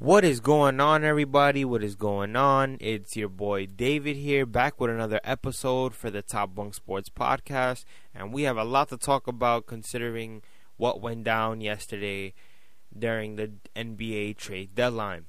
What 0.00 0.24
is 0.24 0.40
going 0.40 0.80
on, 0.80 1.04
everybody? 1.04 1.62
What 1.62 1.84
is 1.84 1.94
going 1.94 2.34
on? 2.34 2.78
It's 2.80 3.16
your 3.16 3.28
boy 3.28 3.66
David 3.66 4.16
here, 4.16 4.46
back 4.46 4.80
with 4.80 4.88
another 4.88 5.20
episode 5.24 5.94
for 5.94 6.10
the 6.10 6.22
Top 6.22 6.54
Bunk 6.54 6.72
Sports 6.72 7.10
Podcast. 7.10 7.84
And 8.14 8.32
we 8.32 8.44
have 8.44 8.56
a 8.56 8.64
lot 8.64 8.88
to 8.88 8.96
talk 8.96 9.26
about 9.26 9.66
considering 9.66 10.40
what 10.78 11.02
went 11.02 11.24
down 11.24 11.60
yesterday 11.60 12.32
during 12.98 13.36
the 13.36 13.52
NBA 13.76 14.38
trade 14.38 14.74
deadline. 14.74 15.26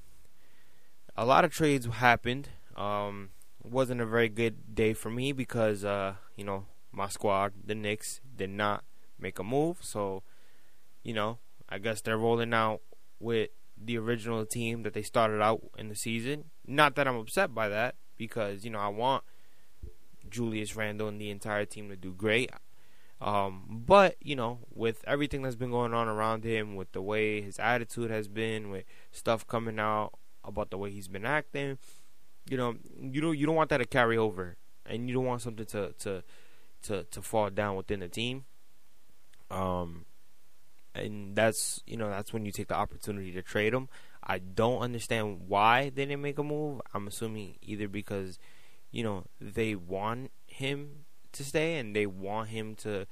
A 1.18 1.26
lot 1.26 1.44
of 1.44 1.52
trades 1.52 1.84
happened. 1.84 2.48
Um, 2.74 3.32
wasn't 3.62 4.00
a 4.00 4.06
very 4.06 4.30
good 4.30 4.74
day 4.74 4.94
for 4.94 5.10
me 5.10 5.32
because, 5.32 5.84
uh, 5.84 6.14
you 6.34 6.44
know, 6.44 6.64
my 6.90 7.08
squad, 7.08 7.52
the 7.62 7.74
Knicks, 7.74 8.22
did 8.34 8.48
not 8.48 8.84
make 9.18 9.38
a 9.38 9.44
move. 9.44 9.80
So, 9.82 10.22
you 11.02 11.12
know, 11.12 11.40
I 11.68 11.76
guess 11.76 12.00
they're 12.00 12.16
rolling 12.16 12.54
out 12.54 12.80
with 13.20 13.50
the 13.84 13.98
original 13.98 14.44
team 14.46 14.82
that 14.82 14.94
they 14.94 15.02
started 15.02 15.40
out 15.40 15.62
in 15.78 15.88
the 15.88 15.94
season. 15.94 16.44
Not 16.66 16.94
that 16.96 17.08
I'm 17.08 17.16
upset 17.16 17.54
by 17.54 17.68
that 17.68 17.96
because 18.16 18.64
you 18.64 18.70
know 18.70 18.78
I 18.78 18.88
want 18.88 19.24
Julius 20.28 20.76
Randle 20.76 21.08
and 21.08 21.20
the 21.20 21.30
entire 21.30 21.64
team 21.64 21.88
to 21.88 21.96
do 21.96 22.12
great. 22.12 22.50
Um, 23.20 23.82
but 23.86 24.16
you 24.20 24.34
know, 24.34 24.58
with 24.74 25.04
everything 25.06 25.42
that's 25.42 25.56
been 25.56 25.70
going 25.70 25.94
on 25.94 26.08
around 26.08 26.44
him, 26.44 26.74
with 26.74 26.92
the 26.92 27.02
way 27.02 27.40
his 27.40 27.58
attitude 27.58 28.10
has 28.10 28.26
been, 28.26 28.70
with 28.70 28.84
stuff 29.12 29.46
coming 29.46 29.78
out 29.78 30.12
about 30.44 30.70
the 30.70 30.78
way 30.78 30.90
he's 30.90 31.08
been 31.08 31.24
acting, 31.24 31.78
you 32.48 32.56
know, 32.56 32.74
you 33.00 33.20
don't 33.20 33.38
you 33.38 33.46
don't 33.46 33.54
want 33.54 33.70
that 33.70 33.78
to 33.78 33.86
carry 33.86 34.16
over, 34.16 34.56
and 34.84 35.08
you 35.08 35.14
don't 35.14 35.24
want 35.24 35.42
something 35.42 35.66
to 35.66 35.92
to 36.00 36.24
to 36.82 37.04
to 37.04 37.22
fall 37.22 37.48
down 37.50 37.76
within 37.76 38.00
the 38.00 38.08
team. 38.08 38.44
Um, 39.50 40.06
and 40.94 41.34
that's 41.36 41.82
you 41.86 41.96
know 41.96 42.10
that's 42.10 42.32
when 42.32 42.44
you 42.44 42.52
take 42.52 42.68
the 42.68 42.74
opportunity 42.74 43.32
to 43.32 43.42
trade 43.42 43.74
him. 43.74 43.88
I 44.24 44.38
don't 44.38 44.80
understand 44.80 45.48
why 45.48 45.90
they 45.90 46.06
didn't 46.06 46.22
make 46.22 46.38
a 46.38 46.44
move. 46.44 46.80
I'm 46.94 47.08
assuming 47.08 47.56
either 47.62 47.88
because 47.88 48.38
you 48.90 49.02
know 49.02 49.24
they 49.40 49.74
want 49.74 50.30
him 50.46 51.04
to 51.32 51.44
stay 51.44 51.78
and 51.78 51.96
they 51.96 52.06
want 52.06 52.50
him 52.50 52.74
to 52.76 53.06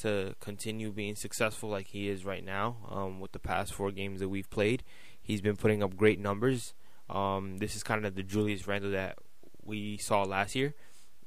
to 0.00 0.34
continue 0.40 0.90
being 0.90 1.16
successful 1.16 1.68
like 1.68 1.88
he 1.88 2.08
is 2.08 2.24
right 2.24 2.44
now. 2.44 2.76
Um, 2.90 3.20
with 3.20 3.32
the 3.32 3.38
past 3.38 3.74
four 3.74 3.90
games 3.90 4.20
that 4.20 4.28
we've 4.28 4.48
played, 4.48 4.82
he's 5.20 5.40
been 5.40 5.56
putting 5.56 5.82
up 5.82 5.96
great 5.96 6.18
numbers. 6.18 6.74
Um, 7.10 7.58
this 7.58 7.76
is 7.76 7.82
kind 7.82 8.06
of 8.06 8.14
the 8.14 8.22
Julius 8.22 8.66
Randle 8.66 8.92
that 8.92 9.18
we 9.62 9.98
saw 9.98 10.22
last 10.22 10.54
year. 10.54 10.74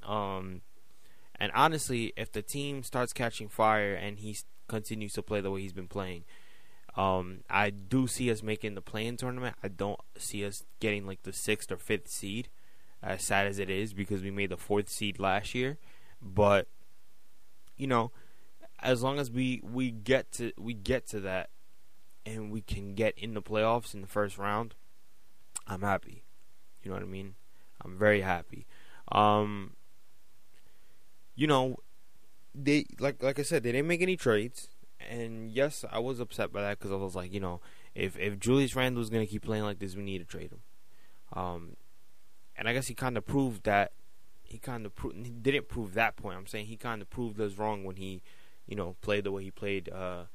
Um, 0.03 0.61
and 1.39 1.51
honestly, 1.53 2.13
if 2.15 2.31
the 2.31 2.41
team 2.41 2.81
starts 2.83 3.13
catching 3.13 3.49
fire 3.49 3.93
and 3.93 4.17
he's 4.17 4.45
continues 4.67 5.13
to 5.13 5.21
play 5.21 5.41
the 5.41 5.51
way 5.51 5.61
he's 5.61 5.73
been 5.73 5.87
playing. 5.87 6.23
Um, 6.97 7.41
I 7.49 7.71
do 7.71 8.07
see 8.07 8.31
us 8.31 8.41
making 8.41 8.75
the 8.75 8.81
play-in 8.81 9.17
tournament. 9.17 9.55
I 9.61 9.67
don't 9.67 9.99
see 10.17 10.45
us 10.45 10.63
getting 10.79 11.05
like 11.05 11.23
the 11.23 11.33
sixth 11.33 11.71
or 11.71 11.77
fifth 11.77 12.07
seed, 12.07 12.49
as 13.03 13.23
sad 13.23 13.47
as 13.47 13.59
it 13.59 13.69
is, 13.69 13.93
because 13.93 14.21
we 14.21 14.31
made 14.31 14.49
the 14.49 14.57
fourth 14.57 14.89
seed 14.89 15.19
last 15.19 15.53
year. 15.53 15.77
But 16.21 16.67
you 17.77 17.87
know, 17.87 18.11
as 18.81 19.03
long 19.03 19.19
as 19.19 19.29
we 19.29 19.61
we 19.63 19.91
get 19.91 20.31
to 20.33 20.53
we 20.57 20.73
get 20.73 21.07
to 21.09 21.19
that, 21.21 21.49
and 22.25 22.49
we 22.51 22.61
can 22.61 22.95
get 22.95 23.17
in 23.17 23.33
the 23.33 23.41
playoffs 23.41 23.93
in 23.93 24.01
the 24.01 24.07
first 24.07 24.37
round, 24.37 24.73
I'm 25.67 25.81
happy. 25.81 26.23
You 26.81 26.89
know 26.89 26.95
what 26.95 27.03
I 27.03 27.07
mean? 27.07 27.35
I'm 27.83 27.97
very 27.97 28.21
happy. 28.21 28.65
Um, 29.11 29.73
you 31.35 31.47
know, 31.47 31.77
they 32.55 32.85
like 32.99 33.21
like 33.21 33.39
I 33.39 33.43
said, 33.43 33.63
they 33.63 33.71
didn't 33.71 33.87
make 33.87 34.01
any 34.01 34.15
trades, 34.15 34.69
and 35.09 35.51
yes, 35.51 35.83
I 35.91 35.99
was 35.99 36.19
upset 36.19 36.51
by 36.51 36.61
that 36.61 36.79
because 36.79 36.91
I 36.91 36.95
was 36.95 37.15
like, 37.15 37.33
you 37.33 37.39
know, 37.39 37.61
if 37.93 38.17
if 38.17 38.39
Julius 38.39 38.75
Randle 38.75 39.01
is 39.01 39.09
gonna 39.09 39.25
keep 39.25 39.43
playing 39.43 39.63
like 39.63 39.79
this, 39.79 39.95
we 39.95 40.03
need 40.03 40.19
to 40.19 40.25
trade 40.25 40.51
him. 40.51 40.61
Um, 41.33 41.75
and 42.57 42.69
I 42.69 42.73
guess 42.73 42.87
he 42.87 42.93
kind 42.93 43.17
of 43.17 43.25
proved 43.25 43.63
that 43.63 43.91
he 44.43 44.57
kind 44.57 44.85
of 44.85 44.95
pro- 44.95 45.11
he 45.11 45.29
didn't 45.29 45.67
prove 45.67 45.93
that 45.95 46.15
point. 46.15 46.37
I'm 46.37 46.47
saying 46.47 46.67
he 46.67 46.77
kind 46.77 47.01
of 47.01 47.09
proved 47.09 47.39
us 47.41 47.57
wrong 47.57 47.83
when 47.83 47.97
he, 47.97 48.21
you 48.67 48.75
know, 48.75 48.95
played 49.01 49.25
the 49.25 49.31
way 49.31 49.43
he 49.43 49.51
played 49.51 49.89
uh, 49.89 50.25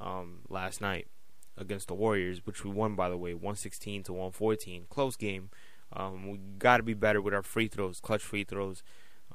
um, 0.00 0.40
last 0.48 0.80
night 0.80 1.06
against 1.56 1.88
the 1.88 1.94
Warriors, 1.94 2.44
which 2.44 2.64
we 2.64 2.70
won 2.70 2.94
by 2.96 3.08
the 3.08 3.16
way, 3.16 3.34
116 3.34 4.04
to 4.04 4.12
114, 4.12 4.86
close 4.88 5.16
game. 5.16 5.50
Um, 5.92 6.30
we 6.30 6.38
got 6.58 6.78
to 6.78 6.82
be 6.82 6.94
better 6.94 7.20
with 7.20 7.34
our 7.34 7.42
free 7.42 7.68
throws, 7.68 8.00
clutch 8.00 8.22
free 8.22 8.44
throws. 8.44 8.82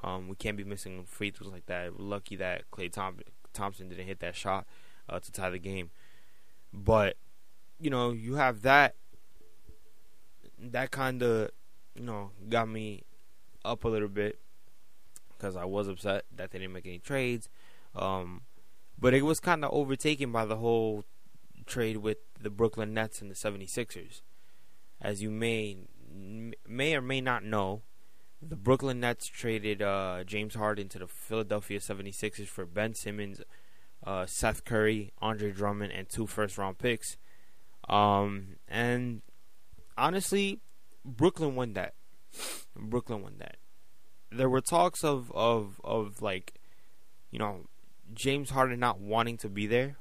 Um, 0.06 0.28
we 0.28 0.36
can't 0.36 0.56
be 0.56 0.62
missing 0.62 1.04
free 1.04 1.32
throws 1.32 1.50
like 1.52 1.66
that. 1.66 1.98
We're 1.98 2.04
lucky 2.04 2.36
that 2.36 2.62
Thom- 2.92 3.18
Thompson 3.52 3.88
didn't 3.88 4.06
hit 4.06 4.20
that 4.20 4.36
shot 4.36 4.64
uh, 5.08 5.18
to 5.18 5.32
tie 5.32 5.50
the 5.50 5.58
game. 5.58 5.90
But 6.72 7.16
you 7.80 7.90
know, 7.90 8.12
you 8.12 8.36
have 8.36 8.62
that. 8.62 8.94
That 10.58 10.90
kind 10.90 11.22
of, 11.22 11.50
you 11.94 12.04
know, 12.04 12.30
got 12.48 12.68
me 12.68 13.02
up 13.64 13.84
a 13.84 13.88
little 13.88 14.08
bit 14.08 14.38
because 15.36 15.56
I 15.56 15.64
was 15.64 15.88
upset 15.88 16.24
that 16.34 16.52
they 16.52 16.58
didn't 16.58 16.72
make 16.72 16.86
any 16.86 16.98
trades. 16.98 17.48
Um, 17.94 18.42
but 18.98 19.12
it 19.12 19.22
was 19.22 19.40
kind 19.40 19.64
of 19.64 19.72
overtaken 19.72 20.32
by 20.32 20.46
the 20.46 20.56
whole 20.56 21.04
trade 21.66 21.98
with 21.98 22.18
the 22.40 22.48
Brooklyn 22.48 22.94
Nets 22.94 23.20
and 23.20 23.30
the 23.30 23.34
76ers. 23.34 24.22
As 25.02 25.20
you 25.20 25.30
may 25.30 25.76
may 26.66 26.94
or 26.94 27.02
may 27.02 27.20
not 27.20 27.44
know, 27.44 27.82
the 28.42 28.56
Brooklyn 28.56 29.00
Nets 29.00 29.26
traded 29.28 29.82
uh, 29.82 30.24
James 30.24 30.54
Harden 30.54 30.88
to 30.90 30.98
the 30.98 31.06
Philadelphia 31.06 31.78
76ers 31.78 32.46
for 32.46 32.66
Ben 32.66 32.94
Simmons, 32.94 33.40
uh, 34.04 34.26
Seth 34.26 34.64
Curry, 34.64 35.12
Andre 35.20 35.52
Drummond, 35.52 35.92
and 35.92 36.08
two 36.08 36.26
first 36.26 36.58
round 36.58 36.78
picks. 36.78 37.16
Um, 37.88 38.56
and 38.68 39.22
honestly, 39.96 40.60
Brooklyn 41.04 41.54
won 41.54 41.72
that. 41.74 41.94
Brooklyn 42.76 43.22
won 43.22 43.36
that. 43.38 43.56
There 44.30 44.50
were 44.50 44.60
talks 44.60 45.02
of, 45.04 45.32
of, 45.34 45.80
of 45.82 46.20
like, 46.20 46.54
you 47.30 47.38
know, 47.38 47.66
James 48.12 48.50
Harden 48.50 48.80
not 48.80 49.00
wanting 49.00 49.36
to 49.38 49.48
be 49.48 49.66
there. 49.66 49.96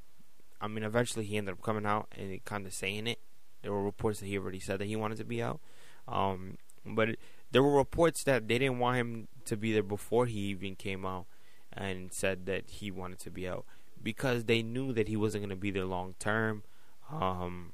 I 0.59 0.67
mean, 0.67 0.83
eventually 0.83 1.25
he 1.25 1.37
ended 1.37 1.53
up 1.53 1.61
coming 1.61 1.85
out 1.85 2.07
and 2.17 2.43
kind 2.43 2.65
of 2.65 2.73
saying 2.73 3.07
it. 3.07 3.19
There 3.61 3.71
were 3.71 3.83
reports 3.83 4.19
that 4.19 4.27
he 4.27 4.37
already 4.37 4.59
said 4.59 4.79
that 4.79 4.85
he 4.85 4.95
wanted 4.95 5.17
to 5.19 5.25
be 5.25 5.41
out. 5.41 5.59
Um, 6.07 6.57
but 6.85 7.15
there 7.55 7.63
were 7.63 7.77
reports 7.77 8.21
that 8.25 8.49
they 8.49 8.59
didn't 8.59 8.79
want 8.79 8.97
him 8.97 9.29
to 9.45 9.55
be 9.55 9.71
there 9.71 9.81
before 9.81 10.25
he 10.25 10.39
even 10.39 10.75
came 10.75 11.05
out 11.05 11.25
and 11.71 12.11
said 12.11 12.45
that 12.47 12.69
he 12.69 12.91
wanted 12.91 13.17
to 13.17 13.31
be 13.31 13.47
out 13.47 13.63
because 14.03 14.43
they 14.43 14.61
knew 14.61 14.91
that 14.91 15.07
he 15.07 15.15
wasn't 15.15 15.41
going 15.41 15.49
to 15.49 15.55
be 15.55 15.71
there 15.71 15.85
long 15.85 16.15
term. 16.19 16.63
Um, 17.09 17.71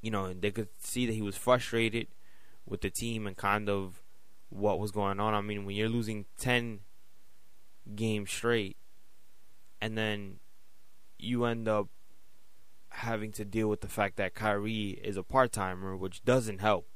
you 0.00 0.12
know, 0.12 0.32
they 0.32 0.52
could 0.52 0.68
see 0.78 1.06
that 1.06 1.12
he 1.12 1.22
was 1.22 1.36
frustrated 1.36 2.06
with 2.64 2.82
the 2.82 2.90
team 2.90 3.26
and 3.26 3.36
kind 3.36 3.68
of 3.68 4.00
what 4.48 4.78
was 4.78 4.92
going 4.92 5.18
on. 5.18 5.34
I 5.34 5.40
mean, 5.40 5.64
when 5.64 5.74
you're 5.74 5.88
losing 5.88 6.26
10 6.38 6.82
games 7.96 8.30
straight 8.30 8.76
and 9.80 9.98
then 9.98 10.36
you 11.18 11.46
end 11.46 11.66
up 11.66 11.88
having 12.90 13.32
to 13.32 13.44
deal 13.44 13.66
with 13.66 13.80
the 13.80 13.88
fact 13.88 14.18
that 14.18 14.36
Kyrie 14.36 15.00
is 15.02 15.16
a 15.16 15.24
part 15.24 15.50
timer, 15.50 15.96
which 15.96 16.24
doesn't 16.24 16.60
help. 16.60 16.86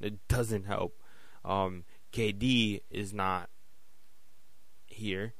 It 0.00 0.26
doesn't 0.28 0.64
help. 0.64 0.98
Um, 1.44 1.84
KD 2.12 2.82
is 2.90 3.12
not 3.12 3.50
here. 4.86 5.34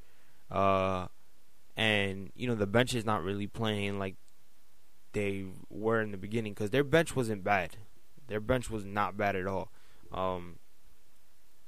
Uh, 0.51 1.07
and, 1.77 2.31
you 2.35 2.47
know, 2.47 2.55
the 2.55 2.67
bench 2.67 2.95
is 2.95 3.05
not 3.05 3.23
really 3.23 3.47
playing 3.47 3.99
like 3.99 4.17
they 5.13 5.45
were 5.69 6.01
in 6.01 6.11
the 6.11 6.17
beginning 6.17 6.53
because 6.53 6.71
their 6.71 6.85
bench 6.85 7.17
wasn't 7.17 7.43
bad. 7.43 7.77
Their 8.29 8.41
bench 8.41 8.71
was 8.71 8.85
not 8.85 9.17
bad 9.17 9.37
at 9.37 9.47
all. 9.47 9.71
Um, 10.13 10.59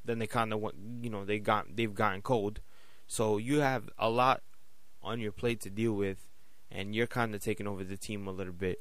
then 0.04 0.18
they 0.18 0.26
kind 0.26 0.52
of 0.52 0.60
went, 0.60 0.76
you 1.00 1.10
know, 1.10 1.24
they 1.24 1.38
got 1.38 1.76
they've 1.76 1.94
gotten 1.94 2.22
cold, 2.22 2.60
so 3.06 3.38
you 3.38 3.60
have 3.60 3.88
a 3.98 4.10
lot 4.10 4.42
on 5.02 5.20
your 5.20 5.32
plate 5.32 5.60
to 5.60 5.70
deal 5.70 5.92
with, 5.92 6.28
and 6.70 6.94
you're 6.94 7.06
kind 7.06 7.34
of 7.34 7.42
taking 7.42 7.66
over 7.66 7.84
the 7.84 7.96
team 7.96 8.26
a 8.26 8.32
little 8.32 8.52
bit. 8.52 8.80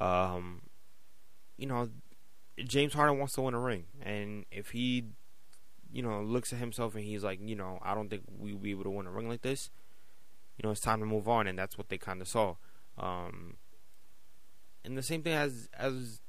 Um, 0.00 0.62
you 1.56 1.66
know, 1.66 1.88
James 2.64 2.94
Harden 2.94 3.18
wants 3.18 3.34
to 3.34 3.42
win 3.42 3.54
a 3.54 3.60
ring, 3.60 3.84
and 4.02 4.44
if 4.50 4.70
he, 4.70 5.04
you 5.92 6.02
know, 6.02 6.22
looks 6.22 6.52
at 6.52 6.58
himself 6.58 6.94
and 6.94 7.04
he's 7.04 7.24
like, 7.24 7.40
you 7.42 7.56
know, 7.56 7.78
I 7.82 7.94
don't 7.94 8.08
think 8.08 8.22
we'll 8.28 8.58
be 8.58 8.70
able 8.70 8.84
to 8.84 8.90
win 8.90 9.06
a 9.06 9.10
ring 9.10 9.28
like 9.28 9.42
this. 9.42 9.70
You 10.56 10.66
know, 10.66 10.72
it's 10.72 10.80
time 10.80 11.00
to 11.00 11.06
move 11.06 11.28
on, 11.28 11.46
and 11.46 11.58
that's 11.58 11.78
what 11.78 11.88
they 11.88 11.98
kind 11.98 12.20
of 12.20 12.28
saw. 12.28 12.56
Um, 12.98 13.56
and 14.84 14.96
the 14.96 15.02
same 15.02 15.22
thing 15.22 15.34
as 15.34 15.68
as 15.76 16.20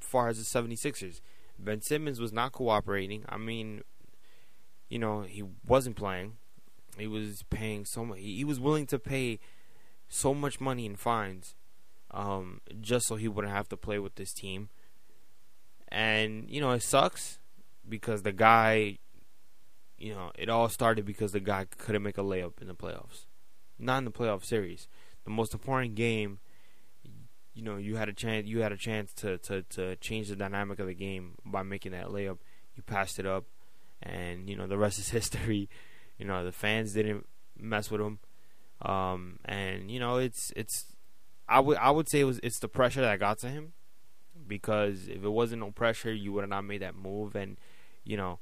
far 0.00 0.28
as 0.28 0.38
the 0.38 0.60
76ers. 0.60 1.20
Ben 1.58 1.82
Simmons 1.82 2.20
was 2.20 2.32
not 2.32 2.52
cooperating. 2.52 3.24
I 3.28 3.36
mean, 3.36 3.82
you 4.88 4.98
know, 4.98 5.22
he 5.22 5.44
wasn't 5.66 5.96
playing. 5.96 6.34
He 6.98 7.06
was 7.06 7.44
paying 7.50 7.84
so 7.84 8.04
much. 8.04 8.18
He 8.18 8.44
was 8.44 8.58
willing 8.58 8.86
to 8.86 8.98
pay 8.98 9.38
so 10.08 10.34
much 10.34 10.60
money 10.60 10.86
in 10.86 10.96
fines, 10.96 11.54
um, 12.10 12.60
just 12.80 13.06
so 13.06 13.16
he 13.16 13.28
wouldn't 13.28 13.54
have 13.54 13.68
to 13.68 13.76
play 13.76 13.98
with 13.98 14.16
this 14.16 14.32
team. 14.32 14.68
And 15.90 16.48
you 16.48 16.60
know, 16.60 16.70
it 16.72 16.82
sucks 16.82 17.38
because 17.88 18.22
the 18.22 18.32
guy, 18.32 18.98
you 19.98 20.14
know, 20.14 20.30
it 20.38 20.48
all 20.48 20.68
started 20.68 21.04
because 21.04 21.32
the 21.32 21.40
guy 21.40 21.66
couldn't 21.78 22.02
make 22.02 22.18
a 22.18 22.22
layup 22.22 22.60
in 22.60 22.68
the 22.68 22.74
playoffs, 22.74 23.26
not 23.78 23.98
in 23.98 24.04
the 24.04 24.10
playoff 24.10 24.44
series. 24.44 24.88
The 25.24 25.30
most 25.30 25.52
important 25.52 25.94
game 25.94 26.38
you 27.54 27.62
know 27.62 27.76
you 27.76 27.96
had 27.96 28.08
a 28.08 28.12
chance 28.12 28.46
you 28.46 28.60
had 28.60 28.72
a 28.72 28.76
chance 28.76 29.12
to, 29.12 29.38
to, 29.38 29.62
to 29.62 29.96
change 29.96 30.28
the 30.28 30.36
dynamic 30.36 30.78
of 30.78 30.86
the 30.86 30.94
game 30.94 31.34
by 31.44 31.62
making 31.62 31.92
that 31.92 32.06
layup. 32.06 32.38
You 32.74 32.82
passed 32.82 33.18
it 33.18 33.26
up, 33.26 33.44
and 34.02 34.48
you 34.48 34.56
know 34.56 34.66
the 34.66 34.78
rest 34.78 34.98
is 34.98 35.08
history. 35.18 35.68
You 36.18 36.26
know 36.26 36.44
the 36.44 36.52
fans 36.52 36.92
didn't 36.92 37.26
mess 37.58 37.90
with 37.90 38.00
him, 38.00 38.18
um, 38.82 39.38
and 39.44 39.90
you 39.90 40.00
know 40.00 40.16
it's 40.16 40.52
it's 40.56 40.86
I 41.48 41.60
would 41.60 41.76
I 41.78 41.90
would 41.90 42.08
say 42.08 42.20
it 42.20 42.24
was 42.24 42.40
it's 42.42 42.58
the 42.58 42.68
pressure 42.68 43.00
that 43.00 43.18
got 43.18 43.38
to 43.40 43.48
him 43.48 43.72
because 44.46 45.08
if 45.08 45.24
it 45.24 45.28
wasn't 45.28 45.60
no 45.60 45.70
pressure, 45.70 46.12
you 46.12 46.32
would 46.32 46.42
have 46.42 46.50
not 46.50 46.64
made 46.64 46.82
that 46.82 46.94
move, 46.94 47.34
and 47.34 47.56
you 48.04 48.16
know 48.16 48.38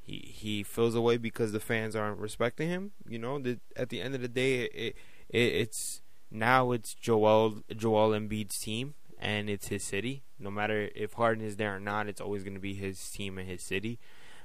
he 0.00 0.32
he 0.34 0.62
feels 0.62 0.94
away 0.94 1.16
because 1.16 1.52
the 1.52 1.60
fans 1.60 1.94
aren't 1.94 2.18
respecting 2.18 2.68
him. 2.68 2.92
You 3.08 3.18
know, 3.18 3.38
the, 3.38 3.60
at 3.76 3.90
the 3.90 4.00
end 4.00 4.14
of 4.14 4.22
the 4.22 4.28
day, 4.28 4.62
it, 4.62 4.96
it 5.28 5.38
it's 5.38 6.02
now 6.30 6.72
it's 6.72 6.94
Joel 6.94 7.62
Joel 7.76 8.10
Embiid's 8.10 8.58
team 8.58 8.94
and 9.20 9.50
it's 9.50 9.68
his 9.68 9.82
city. 9.82 10.22
No 10.38 10.50
matter 10.50 10.88
if 10.94 11.14
Harden 11.14 11.44
is 11.44 11.56
there 11.56 11.76
or 11.76 11.80
not, 11.80 12.08
it's 12.08 12.20
always 12.20 12.42
going 12.42 12.54
to 12.54 12.60
be 12.60 12.74
his 12.74 13.10
team 13.10 13.38
and 13.38 13.48
his 13.48 13.62
city. 13.62 13.98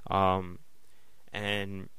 Um, 0.09 0.59
and 1.31 1.89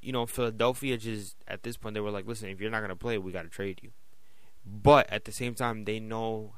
you 0.00 0.12
know, 0.12 0.26
Philadelphia 0.26 0.96
just 0.96 1.36
at 1.46 1.62
this 1.62 1.76
point 1.76 1.94
they 1.94 2.00
were 2.00 2.10
like, 2.10 2.26
listen, 2.26 2.48
if 2.48 2.60
you're 2.60 2.70
not 2.70 2.80
going 2.80 2.90
to 2.90 2.96
play, 2.96 3.18
we 3.18 3.32
got 3.32 3.42
to 3.42 3.48
trade 3.48 3.80
you. 3.82 3.90
But 4.64 5.10
at 5.10 5.24
the 5.24 5.32
same 5.32 5.54
time, 5.54 5.84
they 5.84 5.98
know 5.98 6.54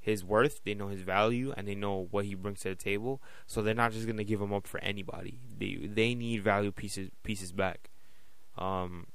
his 0.00 0.24
worth, 0.24 0.64
they 0.64 0.74
know 0.74 0.88
his 0.88 1.02
value, 1.02 1.52
and 1.56 1.68
they 1.68 1.74
know 1.74 2.08
what 2.10 2.24
he 2.24 2.34
brings 2.34 2.60
to 2.60 2.70
the 2.70 2.74
table. 2.74 3.20
So 3.46 3.62
they're 3.62 3.74
not 3.74 3.92
just 3.92 4.06
to 4.06 4.24
give 4.24 4.40
him 4.40 4.52
up 4.52 4.66
for 4.66 4.80
anybody. 4.80 5.38
They 5.58 5.86
they 5.86 6.14
need 6.14 6.42
value 6.42 6.72
pieces 6.72 7.10
pieces 7.22 7.52
back. 7.52 7.90
Um, 8.56 9.06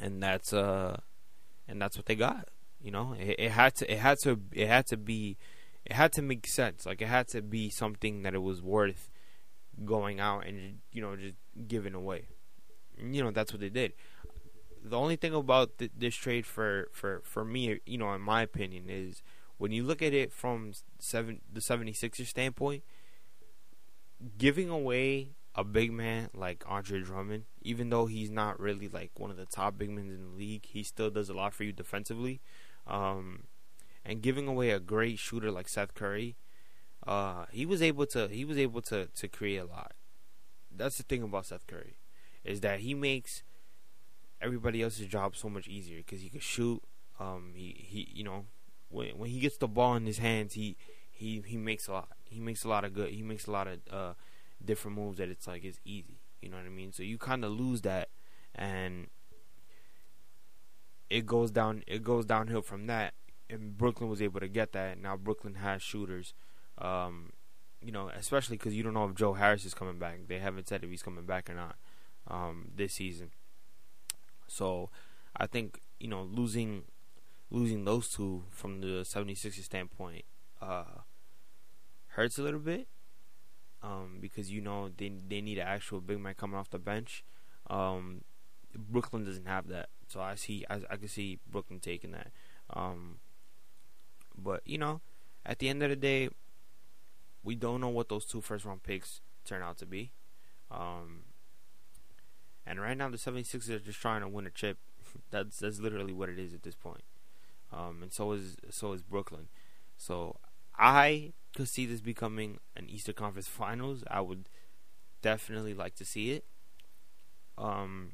and 0.00 0.22
that's 0.22 0.52
uh 0.52 1.00
and 1.68 1.80
that's 1.80 1.96
what 1.96 2.06
they 2.06 2.14
got. 2.14 2.48
You 2.80 2.90
know, 2.90 3.14
it, 3.18 3.36
it 3.38 3.50
had 3.50 3.74
to, 3.76 3.92
it 3.92 3.98
had 3.98 4.18
to, 4.22 4.40
it 4.52 4.68
had 4.68 4.86
to 4.86 4.96
be, 4.96 5.36
it 5.84 5.92
had 5.92 6.12
to 6.12 6.22
make 6.22 6.46
sense. 6.46 6.86
Like 6.86 7.02
it 7.02 7.08
had 7.08 7.28
to 7.28 7.42
be 7.42 7.70
something 7.70 8.22
that 8.22 8.34
it 8.34 8.42
was 8.42 8.62
worth 8.62 9.10
going 9.84 10.18
out 10.18 10.44
and 10.44 10.78
you 10.92 11.00
know 11.00 11.14
just 11.16 11.36
giving 11.66 11.94
away. 11.94 12.28
You 13.00 13.22
know, 13.22 13.30
that's 13.30 13.52
what 13.52 13.60
they 13.60 13.68
did. 13.68 13.92
The 14.82 14.96
only 14.96 15.16
thing 15.16 15.34
about 15.34 15.78
th- 15.78 15.90
this 15.96 16.14
trade 16.14 16.46
for 16.46 16.88
for 16.92 17.20
for 17.24 17.44
me, 17.44 17.80
you 17.84 17.98
know, 17.98 18.12
in 18.12 18.20
my 18.20 18.42
opinion, 18.42 18.84
is 18.88 19.22
when 19.58 19.72
you 19.72 19.84
look 19.84 20.00
at 20.02 20.14
it 20.14 20.32
from 20.32 20.72
seven 20.98 21.40
the 21.52 21.60
76ers 21.60 22.26
standpoint, 22.26 22.84
giving 24.38 24.68
away 24.68 25.30
a 25.54 25.64
big 25.64 25.92
man 25.92 26.30
like 26.32 26.64
Andre 26.66 27.00
Drummond, 27.00 27.44
even 27.62 27.90
though 27.90 28.06
he's 28.06 28.30
not 28.30 28.58
really 28.60 28.88
like 28.88 29.10
one 29.16 29.30
of 29.30 29.36
the 29.36 29.46
top 29.46 29.76
big 29.76 29.90
men 29.90 30.06
in 30.06 30.22
the 30.22 30.36
league, 30.36 30.66
he 30.66 30.82
still 30.82 31.10
does 31.10 31.28
a 31.28 31.34
lot 31.34 31.52
for 31.52 31.64
you 31.64 31.72
defensively. 31.72 32.40
Um, 32.86 33.44
and 34.04 34.22
giving 34.22 34.46
away 34.46 34.70
a 34.70 34.80
great 34.80 35.18
shooter 35.18 35.50
like 35.50 35.68
Seth 35.68 35.94
Curry, 35.94 36.36
uh, 37.06 37.46
he 37.50 37.66
was 37.66 37.82
able 37.82 38.06
to 38.06 38.28
he 38.28 38.44
was 38.44 38.56
able 38.56 38.80
to 38.82 39.06
to 39.06 39.28
create 39.28 39.58
a 39.58 39.66
lot. 39.66 39.92
That's 40.74 40.96
the 40.96 41.02
thing 41.02 41.22
about 41.24 41.46
Seth 41.46 41.66
Curry, 41.66 41.98
is 42.44 42.60
that 42.60 42.80
he 42.80 42.94
makes 42.94 43.42
everybody 44.40 44.82
else's 44.82 45.06
job 45.06 45.34
so 45.34 45.48
much 45.48 45.66
easier 45.66 45.98
because 45.98 46.20
he 46.20 46.28
can 46.28 46.40
shoot. 46.40 46.80
Um, 47.18 47.52
he 47.56 47.84
he 47.86 48.08
you 48.14 48.22
know 48.22 48.46
when 48.88 49.10
when 49.18 49.30
he 49.30 49.40
gets 49.40 49.56
the 49.56 49.68
ball 49.68 49.94
in 49.96 50.06
his 50.06 50.18
hands, 50.18 50.54
he 50.54 50.76
he 51.10 51.42
he 51.44 51.56
makes 51.56 51.88
a 51.88 51.92
lot. 51.92 52.08
He 52.24 52.40
makes 52.40 52.64
a 52.64 52.68
lot 52.68 52.84
of 52.84 52.92
good. 52.92 53.10
He 53.10 53.22
makes 53.22 53.46
a 53.46 53.50
lot 53.50 53.66
of 53.66 53.78
uh, 53.90 54.12
different 54.64 54.96
moves 54.96 55.18
that 55.18 55.28
it's 55.28 55.46
like 55.46 55.64
it's 55.64 55.80
easy. 55.84 56.18
You 56.40 56.50
know 56.50 56.56
what 56.56 56.66
I 56.66 56.70
mean? 56.70 56.92
So 56.92 57.02
you 57.02 57.18
kind 57.18 57.44
of 57.44 57.52
lose 57.52 57.82
that, 57.82 58.08
and 58.54 59.08
it 61.10 61.26
goes 61.26 61.50
down. 61.50 61.82
It 61.86 62.02
goes 62.02 62.24
downhill 62.24 62.62
from 62.62 62.86
that. 62.86 63.14
And 63.50 63.78
Brooklyn 63.78 64.10
was 64.10 64.20
able 64.20 64.40
to 64.40 64.48
get 64.48 64.72
that. 64.72 65.00
Now 65.00 65.16
Brooklyn 65.16 65.54
has 65.54 65.82
shooters. 65.82 66.34
Um, 66.76 67.32
you 67.80 67.92
know, 67.92 68.10
especially 68.14 68.56
because 68.56 68.74
you 68.74 68.82
don't 68.82 68.94
know 68.94 69.06
if 69.06 69.14
Joe 69.14 69.34
Harris 69.34 69.64
is 69.64 69.74
coming 69.74 69.98
back. 69.98 70.20
They 70.28 70.38
haven't 70.38 70.68
said 70.68 70.84
if 70.84 70.90
he's 70.90 71.02
coming 71.02 71.24
back 71.24 71.48
or 71.48 71.54
not 71.54 71.76
um, 72.28 72.70
this 72.74 72.94
season. 72.94 73.30
So 74.46 74.90
I 75.36 75.46
think 75.46 75.80
you 75.98 76.08
know 76.08 76.22
losing 76.22 76.84
losing 77.50 77.84
those 77.84 78.08
two 78.08 78.44
from 78.50 78.80
the 78.80 79.04
76ers 79.04 79.64
standpoint 79.64 80.24
uh, 80.60 81.02
hurts 82.08 82.38
a 82.38 82.42
little 82.42 82.60
bit 82.60 82.88
um, 83.82 84.18
because 84.20 84.50
you 84.50 84.60
know 84.60 84.90
they 84.96 85.12
they 85.28 85.40
need 85.40 85.58
an 85.58 85.66
actual 85.66 86.00
big 86.00 86.18
man 86.18 86.34
coming 86.34 86.56
off 86.56 86.70
the 86.70 86.78
bench. 86.78 87.24
Um, 87.68 88.22
Brooklyn 88.76 89.24
doesn't 89.24 89.46
have 89.46 89.68
that, 89.68 89.88
so 90.08 90.20
I 90.20 90.34
see 90.34 90.64
I, 90.68 90.80
I 90.90 90.96
can 90.96 91.08
see 91.08 91.38
Brooklyn 91.50 91.80
taking 91.80 92.12
that. 92.12 92.30
Um, 92.70 93.18
but 94.36 94.62
you 94.64 94.78
know, 94.78 95.00
at 95.46 95.58
the 95.58 95.68
end 95.68 95.82
of 95.82 95.90
the 95.90 95.96
day, 95.96 96.28
we 97.42 97.54
don't 97.54 97.80
know 97.80 97.88
what 97.88 98.08
those 98.08 98.24
two 98.24 98.40
first 98.40 98.64
round 98.64 98.82
picks 98.82 99.20
turn 99.44 99.62
out 99.62 99.78
to 99.78 99.86
be. 99.86 100.12
Um, 100.70 101.24
and 102.66 102.80
right 102.80 102.96
now 102.96 103.08
the 103.08 103.16
76ers 103.16 103.70
are 103.70 103.78
just 103.78 104.00
trying 104.00 104.20
to 104.20 104.28
win 104.28 104.46
a 104.46 104.50
chip. 104.50 104.78
that's 105.30 105.60
that's 105.60 105.80
literally 105.80 106.12
what 106.12 106.28
it 106.28 106.38
is 106.38 106.52
at 106.52 106.62
this 106.62 106.74
point. 106.74 107.02
Um, 107.72 108.02
and 108.02 108.12
so 108.12 108.32
is 108.32 108.56
so 108.70 108.92
is 108.92 109.02
Brooklyn. 109.02 109.48
So 109.96 110.36
I 110.76 111.32
could 111.54 111.68
see 111.68 111.86
this 111.86 112.00
becoming 112.00 112.58
an 112.76 112.88
Easter 112.88 113.12
Conference 113.12 113.48
Finals. 113.48 114.04
I 114.10 114.20
would 114.20 114.48
definitely 115.22 115.74
like 115.74 115.94
to 115.96 116.04
see 116.04 116.30
it. 116.30 116.44
Um, 117.56 118.12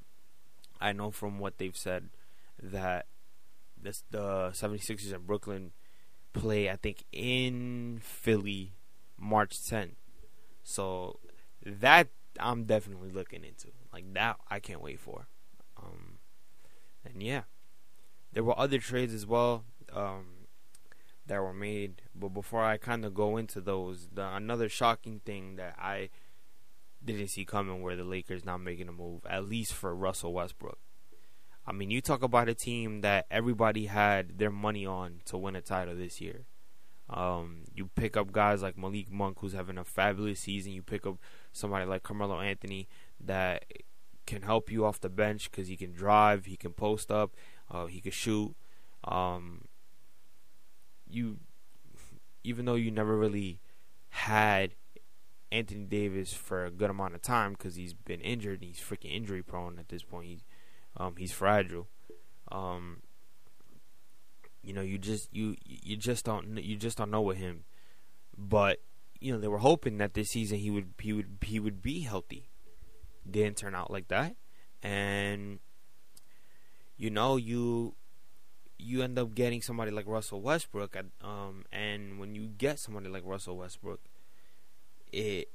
I 0.81 0.93
know 0.93 1.11
from 1.11 1.39
what 1.39 1.59
they've 1.59 1.77
said 1.77 2.11
that 2.63 3.07
this 3.81 4.03
the 4.11 4.51
76ers 4.53 5.13
and 5.13 5.27
Brooklyn 5.27 5.73
play 6.33 6.71
I 6.71 6.77
think 6.77 7.05
in 7.13 8.01
Philly 8.03 8.73
March 9.19 9.61
10th. 9.61 9.97
So 10.63 11.21
that 11.65 12.09
I'm 12.41 12.65
definitely 12.65 13.11
looking 13.11 13.45
into. 13.45 13.69
Like 13.93 14.13
that 14.15 14.37
I 14.49 14.59
can't 14.59 14.83
wait 14.83 14.99
for. 14.99 15.27
Um, 15.77 16.19
and 17.05 17.23
yeah. 17.23 17.43
There 18.35 18.45
were 18.45 18.59
other 18.59 18.79
trades 18.79 19.15
as 19.15 19.27
well. 19.27 19.65
Um, 19.93 20.35
that 21.27 21.43
were 21.43 21.55
made. 21.55 22.03
But 22.15 22.29
before 22.31 22.63
I 22.63 22.77
kind 22.77 23.05
of 23.05 23.15
go 23.15 23.37
into 23.37 23.61
those, 23.61 24.09
the, 24.13 24.27
another 24.35 24.69
shocking 24.69 25.21
thing 25.25 25.57
that 25.57 25.77
I 25.79 26.11
didn't 27.05 27.29
see 27.29 27.45
coming 27.45 27.83
were 27.83 27.97
the 27.97 28.05
Lakers 28.05 28.45
not 28.45 28.59
making 28.59 28.89
a 28.89 28.93
move, 28.93 29.23
at 29.29 29.49
least 29.49 29.73
for 29.73 29.95
Russell 29.95 30.33
Westbrook. 30.33 30.79
I 31.67 31.73
mean, 31.73 31.91
you 31.91 32.01
talk 32.01 32.23
about 32.23 32.49
a 32.49 32.55
team 32.55 33.01
that 33.01 33.27
everybody 33.31 33.87
had 33.87 34.39
their 34.39 34.51
money 34.51 34.85
on 34.85 35.21
to 35.27 35.39
win 35.39 35.57
a 35.57 35.63
title 35.63 35.97
this 35.97 36.21
year. 36.21 36.45
Um, 37.09 37.65
you 37.75 37.87
pick 37.95 38.17
up 38.17 38.33
guys 38.33 38.63
like 38.63 38.77
Malik 38.77 39.11
Monk, 39.11 39.39
who's 39.41 39.53
having 39.53 39.79
a 39.79 39.85
fabulous 39.85 40.41
season. 40.41 40.73
You 40.73 40.83
pick 40.83 41.07
up 41.07 41.17
somebody 41.53 41.85
like 41.87 42.03
Carmelo 42.03 42.41
Anthony 42.41 42.89
that 43.21 43.65
can 44.27 44.43
help 44.43 44.71
you 44.71 44.85
off 44.85 45.01
the 45.01 45.09
bench 45.09 45.51
because 45.51 45.69
he 45.69 45.77
can 45.77 45.93
drive, 45.93 46.47
he 46.47 46.57
can 46.57 46.73
post 46.73 47.11
up, 47.11 47.35
uh, 47.75 47.87
he 47.87 48.01
could 48.01 48.15
shoot. 48.15 48.55
Um, 49.03 49.67
you 51.09 51.39
even 52.45 52.65
though 52.65 52.75
you 52.75 52.91
never 52.91 53.17
really 53.17 53.59
had 54.11 54.75
Anthony 55.51 55.85
Davis 55.85 56.33
for 56.33 56.65
a 56.65 56.71
good 56.71 56.91
amount 56.91 57.15
of 57.15 57.23
time 57.23 57.53
because 57.53 57.75
he's 57.75 57.95
been 57.95 58.21
injured 58.21 58.61
and 58.61 58.71
he's 58.71 58.81
freaking 58.81 59.15
injury 59.15 59.43
prone 59.43 59.79
at 59.79 59.89
this 59.89 60.03
point. 60.03 60.29
He's 60.29 60.45
um, 60.97 61.17
he's 61.19 61.33
fragile. 61.33 61.89
Um, 62.53 63.03
you 64.63 64.73
know, 64.73 64.83
you 64.83 64.99
just 64.99 65.35
you 65.35 65.57
you 65.65 65.97
just 65.97 66.25
don't 66.25 66.57
you 66.63 66.77
just 66.77 66.99
don't 66.99 67.11
know 67.11 67.23
with 67.23 67.39
him. 67.39 67.65
But 68.37 68.81
you 69.21 69.33
know, 69.33 69.41
they 69.41 69.49
were 69.49 69.59
hoping 69.59 69.99
that 69.99 70.15
this 70.15 70.31
season 70.31 70.59
he 70.59 70.71
would 70.71 70.95
he 71.01 71.13
would 71.13 71.39
he 71.43 71.59
would 71.59 71.83
be 71.83 72.01
healthy. 72.01 72.51
Didn't 73.29 73.57
turn 73.57 73.75
out 73.75 73.91
like 73.91 74.09
that, 74.09 74.37
and 74.83 75.59
you 76.97 77.11
know 77.11 77.37
you 77.37 77.95
you 78.79 79.03
end 79.03 79.19
up 79.19 79.35
getting 79.35 79.63
somebody 79.63 79.91
like 79.91 80.07
Russell 80.07 80.41
Westbrook, 80.41 80.97
at, 80.97 81.07
um, 81.23 81.65
and 81.73 82.19
when 82.19 82.35
you 82.35 82.47
get 82.47 82.79
somebody 82.79 83.09
like 83.09 83.23
Russell 83.25 83.57
Westbrook, 83.57 84.01
it 85.13 85.49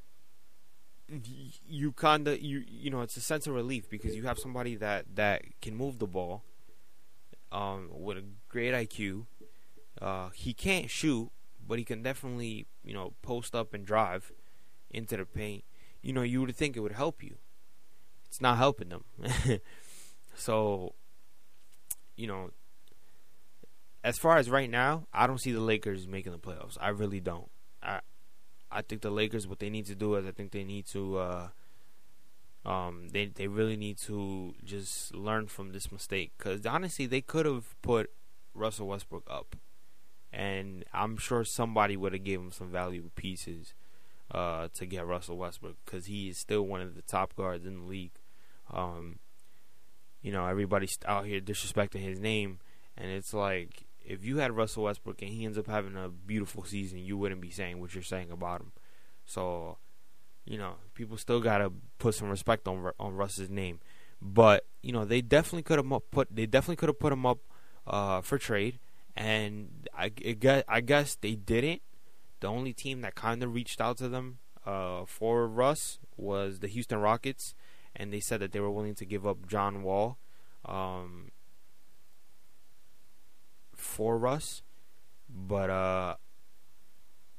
you 1.68 1.92
kind 1.92 2.28
of 2.28 2.42
you 2.42 2.64
you 2.68 2.90
know 2.90 3.02
it's 3.02 3.18
a 3.18 3.22
sense 3.22 3.48
of 3.48 3.54
relief 3.54 3.90
because 3.90 4.16
you 4.16 4.24
have 4.24 4.38
somebody 4.38 4.76
that 4.76 5.06
that 5.16 5.44
can 5.62 5.76
move 5.76 6.00
the 6.00 6.08
ball, 6.08 6.44
um, 7.52 7.90
with 7.92 8.18
a 8.18 8.24
great 8.48 8.74
IQ. 8.74 9.26
Uh, 10.02 10.30
he 10.30 10.54
can't 10.54 10.90
shoot, 10.90 11.30
but 11.68 11.78
he 11.78 11.84
can 11.84 12.02
definitely 12.02 12.68
you 12.84 12.94
know 12.94 13.14
post 13.22 13.56
up 13.56 13.74
and 13.74 13.86
drive 13.86 14.32
into 14.92 15.18
the 15.18 15.26
paint. 15.26 15.64
You 16.02 16.14
know 16.14 16.22
you 16.22 16.42
would 16.42 16.56
think 16.56 16.78
it 16.78 16.82
would 16.82 16.94
help 16.94 17.24
you. 17.24 17.38
It's 18.28 18.40
not 18.40 18.58
helping 18.58 18.90
them. 18.90 19.06
so 20.36 20.94
you 22.20 22.28
know 22.28 22.52
as 24.04 24.18
far 24.18 24.38
as 24.38 24.50
right 24.50 24.70
now, 24.70 25.08
I 25.14 25.28
don't 25.28 25.40
see 25.40 25.52
the 25.52 25.60
Lakers 25.60 26.08
making 26.08 26.32
the 26.32 26.38
playoffs. 26.38 26.78
I 26.80 26.90
really 26.90 27.20
don't. 27.20 27.50
I 27.84 28.00
I 28.72 28.82
think 28.82 29.02
the 29.02 29.10
Lakers 29.10 29.48
what 29.48 29.60
they 29.60 29.70
need 29.70 29.88
to 29.88 29.96
do 29.96 30.16
is 30.16 30.26
I 30.26 30.32
think 30.32 30.52
they 30.52 30.64
need 30.64 30.86
to 30.88 31.18
uh, 31.18 31.48
um 32.66 33.10
they 33.12 33.26
they 33.26 33.48
really 33.48 33.76
need 33.76 33.98
to 34.00 34.54
just 34.64 35.14
learn 35.16 35.48
from 35.48 35.72
this 35.72 35.92
mistake 35.92 36.32
cuz 36.38 36.66
honestly 36.66 37.06
they 37.06 37.22
could 37.22 37.46
have 37.46 37.76
put 37.82 38.12
Russell 38.54 38.88
Westbrook 38.88 39.28
up 39.30 39.56
and 40.32 40.86
I'm 40.94 41.18
sure 41.18 41.44
somebody 41.44 41.98
would 41.98 42.14
have 42.14 42.24
gave 42.24 42.40
him 42.40 42.52
some 42.52 42.70
valuable 42.70 43.12
pieces 43.16 43.74
uh, 44.32 44.68
to 44.76 44.86
get 44.86 45.08
Russell 45.08 45.38
Westbrook 45.38 45.78
because 45.84 46.06
he 46.06 46.30
is 46.30 46.38
still 46.38 46.62
one 46.62 46.82
of 46.82 46.96
the 46.96 47.02
top 47.02 47.36
guards 47.36 47.66
in 47.66 47.80
the 47.80 47.86
league. 47.86 48.12
Um, 48.72 49.18
you 50.22 50.32
know, 50.32 50.46
everybody's 50.46 50.98
out 51.06 51.26
here 51.26 51.40
disrespecting 51.40 52.02
his 52.02 52.20
name, 52.20 52.60
and 52.98 53.10
it's 53.12 53.34
like 53.34 53.86
if 54.06 54.26
you 54.26 54.38
had 54.38 54.56
Russell 54.56 54.84
Westbrook 54.84 55.22
and 55.22 55.32
he 55.32 55.46
ends 55.46 55.58
up 55.58 55.68
having 55.68 55.96
a 55.96 56.10
beautiful 56.10 56.64
season, 56.64 57.00
you 57.00 57.18
wouldn't 57.18 57.42
be 57.42 57.52
saying 57.52 57.80
what 57.80 57.94
you're 57.94 58.04
saying 58.04 58.32
about 58.32 58.62
him. 58.62 58.72
So, 59.26 59.78
you 60.46 60.58
know, 60.58 60.76
people 60.96 61.18
still 61.18 61.40
gotta 61.40 61.72
put 62.00 62.16
some 62.16 62.30
respect 62.30 62.68
on 62.68 62.92
on 63.00 63.16
Russ's 63.16 63.50
name. 63.50 63.80
But 64.22 64.66
you 64.82 64.92
know, 64.92 65.06
they 65.06 65.22
definitely 65.22 65.64
could 65.64 65.78
have 65.78 66.12
put 66.12 66.36
they 66.36 66.46
definitely 66.46 66.78
could 66.78 66.90
have 66.90 67.00
put 67.00 67.14
him 67.14 67.26
up 67.26 67.40
uh, 67.88 68.22
for 68.22 68.38
trade, 68.38 68.80
and 69.16 69.88
I 69.96 70.10
guess 70.10 70.64
I 70.68 70.82
guess 70.82 71.16
they 71.16 71.36
didn't. 71.36 71.82
The 72.42 72.48
only 72.48 72.74
team 72.74 73.02
that 73.02 73.16
kind 73.16 73.44
of 73.44 73.54
reached 73.54 73.82
out 73.82 73.98
to 73.98 74.08
them 74.08 74.40
uh, 74.66 75.06
for 75.06 75.48
Russ 75.48 76.00
was 76.18 76.60
the 76.60 76.68
Houston 76.68 77.00
Rockets, 77.00 77.54
and 78.00 78.14
they 78.14 78.22
said 78.22 78.40
that 78.40 78.54
they 78.54 78.60
were 78.60 78.72
willing 78.72 78.96
to 78.96 79.06
give 79.06 79.28
up 79.28 79.46
John 79.48 79.84
Wall 79.84 80.18
um, 80.66 81.32
for 83.76 84.18
Russ, 84.18 84.62
but 85.30 85.70
uh, 85.70 86.16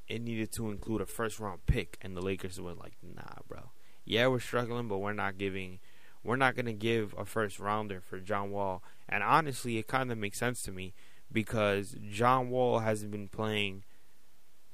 it 0.06 0.20
needed 0.20 0.52
to 0.52 0.70
include 0.70 1.00
a 1.00 1.06
first 1.06 1.40
round 1.40 1.64
pick, 1.66 1.96
and 2.02 2.14
the 2.16 2.20
Lakers 2.20 2.60
were 2.60 2.74
like, 2.74 2.92
"Nah, 3.02 3.40
bro. 3.48 3.70
Yeah, 4.04 4.28
we're 4.28 4.40
struggling, 4.40 4.86
but 4.86 4.98
we're 4.98 5.14
not 5.14 5.38
giving." 5.38 5.80
We're 6.22 6.36
not 6.36 6.54
going 6.54 6.66
to 6.66 6.74
give 6.74 7.14
a 7.16 7.24
first 7.24 7.58
rounder 7.58 7.98
for 8.02 8.20
John 8.20 8.50
Wall. 8.50 8.82
And 9.08 9.22
honestly, 9.22 9.78
it 9.78 9.86
kind 9.86 10.12
of 10.12 10.18
makes 10.18 10.38
sense 10.38 10.60
to 10.64 10.70
me 10.70 10.92
because 11.32 11.96
John 12.10 12.50
Wall 12.50 12.80
hasn't 12.80 13.10
been 13.10 13.28
playing 13.28 13.84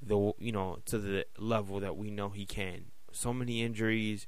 the 0.02 0.32
you 0.38 0.52
know 0.52 0.78
to 0.86 0.98
the 0.98 1.24
level 1.38 1.80
that 1.80 1.96
we 1.96 2.10
know 2.10 2.30
he 2.30 2.46
can. 2.46 2.86
So 3.12 3.32
many 3.32 3.62
injuries, 3.62 4.26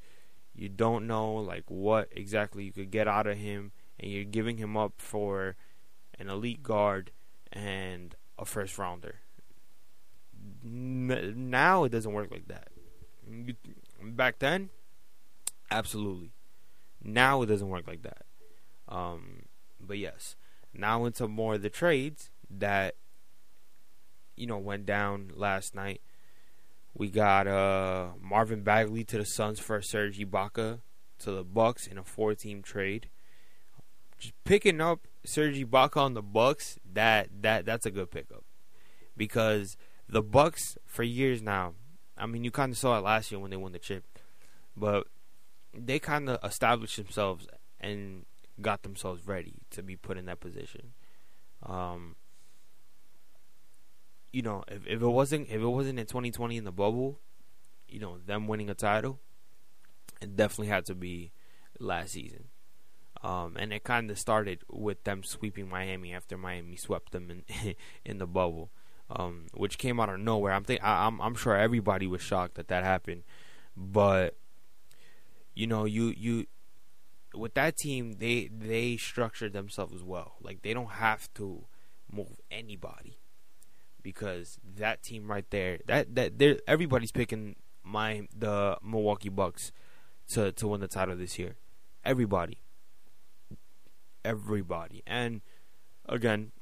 you 0.58 0.68
don't 0.68 1.06
know 1.06 1.34
like 1.34 1.64
what 1.68 2.08
exactly 2.10 2.64
you 2.64 2.72
could 2.72 2.90
get 2.90 3.06
out 3.06 3.28
of 3.28 3.38
him, 3.38 3.70
and 3.98 4.10
you're 4.10 4.24
giving 4.24 4.56
him 4.58 4.76
up 4.76 4.94
for 4.98 5.54
an 6.18 6.28
elite 6.28 6.64
guard 6.64 7.12
and 7.52 8.16
a 8.36 8.44
first 8.44 8.76
rounder. 8.76 9.20
Now 10.64 11.84
it 11.84 11.90
doesn't 11.90 12.12
work 12.12 12.32
like 12.32 12.48
that. 12.48 12.68
Back 14.02 14.40
then, 14.40 14.70
absolutely. 15.70 16.32
Now 17.02 17.42
it 17.42 17.46
doesn't 17.46 17.68
work 17.68 17.86
like 17.86 18.02
that. 18.02 18.22
Um, 18.88 19.42
but 19.80 19.98
yes, 19.98 20.34
now 20.74 21.04
into 21.04 21.28
more 21.28 21.54
of 21.54 21.62
the 21.62 21.70
trades 21.70 22.30
that 22.50 22.96
you 24.34 24.46
know 24.48 24.58
went 24.58 24.86
down 24.86 25.30
last 25.36 25.76
night. 25.76 26.00
We 26.95 27.11
got 27.11 27.47
uh, 27.47 28.11
Marvin 28.21 28.62
Bagley 28.62 29.04
to 29.04 29.18
the 29.18 29.25
Suns 29.25 29.61
for 29.61 29.80
Serge 29.80 30.18
Ibaka 30.18 30.80
to 31.21 31.30
the 31.30 31.45
Bucks 31.45 31.87
in 31.87 31.99
a 31.99 32.04
four-team 32.04 32.62
trade. 32.62 33.09
Just 34.18 34.35
picking 34.45 34.80
up 34.80 35.07
Serge 35.25 35.57
Ibaka 35.57 35.97
on 35.99 36.14
the 36.14 36.23
Bucks, 36.23 36.78
that 36.92 37.28
that 37.42 37.64
that's 37.64 37.87
a 37.87 37.90
good 37.90 38.11
pickup 38.11 38.45
because 39.16 39.76
the 40.09 40.23
Bucks 40.23 40.78
for 40.87 41.02
years 41.02 41.42
now. 41.42 41.75
I 42.16 42.26
mean, 42.26 42.42
you 42.42 42.50
kind 42.50 42.73
of 42.73 42.78
saw 42.78 42.99
it 42.99 43.04
last 43.04 43.30
year 43.30 43.38
when 43.38 43.50
they 43.50 43.57
won 43.57 43.71
the 43.71 43.78
chip, 43.78 44.04
but 44.76 45.07
they 45.73 46.00
kind 46.00 46.28
of 46.28 46.42
established 46.42 46.97
themselves 46.97 47.47
and 47.80 48.25
got 48.61 48.83
themselves 48.83 49.26
ready 49.26 49.54
to 49.71 49.83
be 49.85 49.95
put 49.95 50.16
in 50.16 50.26
that 50.26 50.40
position. 50.40 50.95
Um, 51.64 52.16
you 54.32 54.42
know, 54.42 54.64
if, 54.68 54.87
if 54.87 55.02
it 55.02 55.06
wasn't 55.06 55.49
if 55.49 55.61
it 55.61 55.66
wasn't 55.66 55.99
in 55.99 56.06
2020 56.06 56.56
in 56.56 56.64
the 56.64 56.73
bubble, 56.73 57.18
you 57.88 57.99
know, 57.99 58.18
them 58.18 58.47
winning 58.47 58.70
a 58.70 58.75
title, 58.75 59.20
it 60.20 60.37
definitely 60.37 60.68
had 60.68 60.85
to 60.87 60.94
be 60.94 61.32
last 61.78 62.12
season. 62.12 62.44
Um, 63.23 63.56
and 63.58 63.73
it 63.73 63.82
kind 63.82 64.11
of 64.11 64.18
started 64.18 64.61
with 64.70 65.02
them 65.04 65.25
sweeping 65.25 65.68
Miami 65.68 66.14
after 66.14 66.37
Miami 66.37 66.76
swept 66.76 67.12
them 67.12 67.30
in 67.30 67.75
in 68.04 68.18
the 68.18 68.26
bubble, 68.26 68.70
um, 69.11 69.47
which 69.54 69.78
came 69.78 69.99
out 69.99 70.08
of 70.08 70.20
nowhere. 70.20 70.52
I'm 70.52 70.64
think 70.64 70.82
I, 70.82 71.06
I'm 71.06 71.20
I'm 71.20 71.35
sure 71.35 71.56
everybody 71.56 72.06
was 72.06 72.20
shocked 72.20 72.54
that 72.56 72.68
that 72.68 72.85
happened, 72.85 73.25
but 73.76 74.37
you 75.54 75.66
know, 75.66 75.85
you 75.85 76.14
you 76.16 76.47
with 77.35 77.54
that 77.54 77.76
team, 77.76 78.18
they 78.18 78.49
they 78.52 78.97
structured 78.97 79.52
themselves 79.52 80.02
well. 80.02 80.37
Like 80.40 80.62
they 80.62 80.75
don't 80.75 80.92
have 80.92 81.32
to 81.35 81.64
move 82.12 82.40
anybody 82.50 83.18
because 84.02 84.59
that 84.76 85.02
team 85.02 85.31
right 85.31 85.49
there, 85.50 85.78
that 85.87 86.14
that 86.14 86.38
they 86.38 86.59
everybody's 86.67 87.12
picking 87.12 87.57
my 87.85 88.28
the 88.37 88.78
Milwaukee 88.83 89.28
Bucks 89.28 89.73
to 90.31 90.52
to 90.52 90.69
win 90.69 90.81
the 90.81 90.88
title 90.88 91.17
this 91.17 91.38
year. 91.38 91.57
Everybody, 92.05 92.59
everybody, 94.25 95.02
and 95.07 95.43
again, 96.09 96.52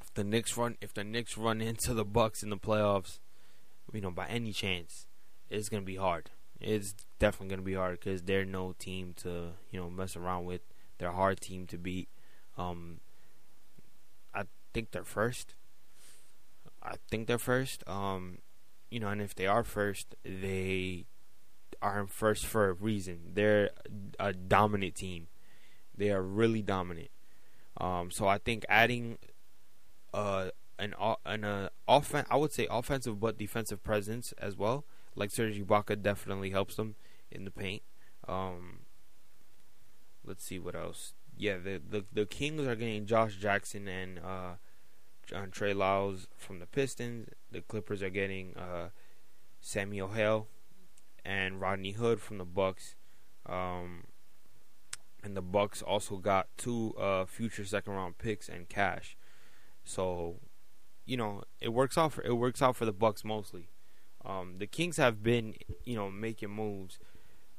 if 0.00 0.12
the 0.14 0.24
Knicks 0.24 0.56
run 0.56 0.76
if 0.80 0.94
the 0.94 1.04
Knicks 1.04 1.36
run 1.36 1.60
into 1.60 1.94
the 1.94 2.04
Bucks 2.04 2.42
in 2.42 2.50
the 2.50 2.56
playoffs, 2.56 3.20
you 3.92 4.00
know, 4.00 4.10
by 4.10 4.26
any 4.26 4.52
chance, 4.52 5.06
it's 5.50 5.68
gonna 5.68 5.82
be 5.82 5.96
hard 5.96 6.30
it's 6.62 6.94
definitely 7.18 7.56
to 7.56 7.62
be 7.62 7.74
hard 7.74 7.98
because 7.98 8.22
they're 8.22 8.44
no 8.44 8.74
team 8.78 9.14
to 9.16 9.52
you 9.70 9.80
know 9.80 9.90
mess 9.90 10.16
around 10.16 10.44
with. 10.44 10.62
They're 10.98 11.08
a 11.08 11.14
hard 11.14 11.40
team 11.40 11.66
to 11.68 11.78
beat. 11.78 12.08
Um, 12.56 13.00
I 14.34 14.44
think 14.72 14.92
they're 14.92 15.04
first. 15.04 15.54
I 16.82 16.96
think 17.10 17.26
they're 17.26 17.38
first. 17.38 17.82
Um, 17.88 18.38
you 18.90 19.00
know, 19.00 19.08
and 19.08 19.22
if 19.22 19.34
they 19.34 19.46
are 19.46 19.64
first, 19.64 20.14
they 20.24 21.06
are 21.80 22.06
first 22.06 22.46
for 22.46 22.68
a 22.68 22.72
reason. 22.72 23.32
They're 23.34 23.70
a 24.18 24.32
dominant 24.32 24.96
team. 24.96 25.28
They 25.96 26.10
are 26.10 26.22
really 26.22 26.62
dominant. 26.62 27.10
Um, 27.78 28.10
so 28.10 28.26
I 28.26 28.38
think 28.38 28.64
adding 28.68 29.18
uh, 30.12 30.50
an 30.78 30.94
an 31.24 31.44
uh, 31.44 31.68
offense, 31.88 32.28
I 32.30 32.36
would 32.36 32.52
say 32.52 32.66
offensive 32.70 33.18
but 33.20 33.38
defensive 33.38 33.82
presence 33.82 34.32
as 34.38 34.56
well 34.56 34.84
like 35.14 35.30
Serge 35.30 35.60
Ibaka 35.60 36.00
definitely 36.00 36.50
helps 36.50 36.76
them 36.76 36.94
in 37.30 37.44
the 37.44 37.50
paint. 37.50 37.82
Um, 38.26 38.80
let's 40.24 40.44
see 40.44 40.58
what 40.58 40.74
else. 40.74 41.14
Yeah, 41.36 41.56
the, 41.56 41.80
the 41.86 42.04
the 42.12 42.26
Kings 42.26 42.66
are 42.66 42.76
getting 42.76 43.06
Josh 43.06 43.36
Jackson 43.36 43.88
and 43.88 44.18
uh, 44.18 44.54
John 45.26 45.50
Trey 45.50 45.72
Lyles 45.72 46.26
from 46.36 46.58
the 46.58 46.66
Pistons. 46.66 47.28
The 47.50 47.60
Clippers 47.60 48.02
are 48.02 48.10
getting 48.10 48.56
uh, 48.56 48.88
Samuel 49.60 50.08
Hale 50.08 50.48
and 51.24 51.60
Rodney 51.60 51.92
Hood 51.92 52.20
from 52.20 52.38
the 52.38 52.44
Bucks. 52.44 52.96
Um, 53.46 54.04
and 55.22 55.36
the 55.36 55.42
Bucks 55.42 55.82
also 55.82 56.16
got 56.16 56.48
two 56.56 56.94
uh, 56.98 57.24
future 57.24 57.64
second 57.64 57.92
round 57.94 58.18
picks 58.18 58.48
and 58.48 58.68
cash. 58.68 59.16
So, 59.84 60.36
you 61.06 61.16
know, 61.16 61.42
it 61.60 61.70
works 61.70 61.96
out 61.96 62.12
for 62.12 62.22
it 62.22 62.34
works 62.34 62.60
out 62.60 62.76
for 62.76 62.84
the 62.84 62.92
Bucks 62.92 63.24
mostly. 63.24 63.68
Um, 64.24 64.56
the 64.58 64.66
Kings 64.66 64.96
have 64.98 65.22
been, 65.22 65.54
you 65.84 65.96
know, 65.96 66.10
making 66.10 66.50
moves 66.50 66.98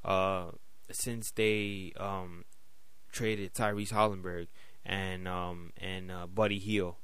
uh, 0.05 0.51
since 0.91 1.31
they 1.31 1.93
um, 1.97 2.45
traded 3.11 3.53
Tyrese 3.53 3.91
Haliburton 3.91 4.47
and 4.85 5.27
um, 5.27 5.71
and 5.77 6.11
uh, 6.11 6.27
Buddy 6.27 6.59
Hield 6.59 6.95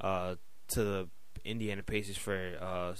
uh, 0.00 0.36
to 0.68 0.84
the 0.84 1.08
Indiana 1.44 1.82
Pacers 1.82 2.16
for 2.16 2.56
uh, 2.60 2.94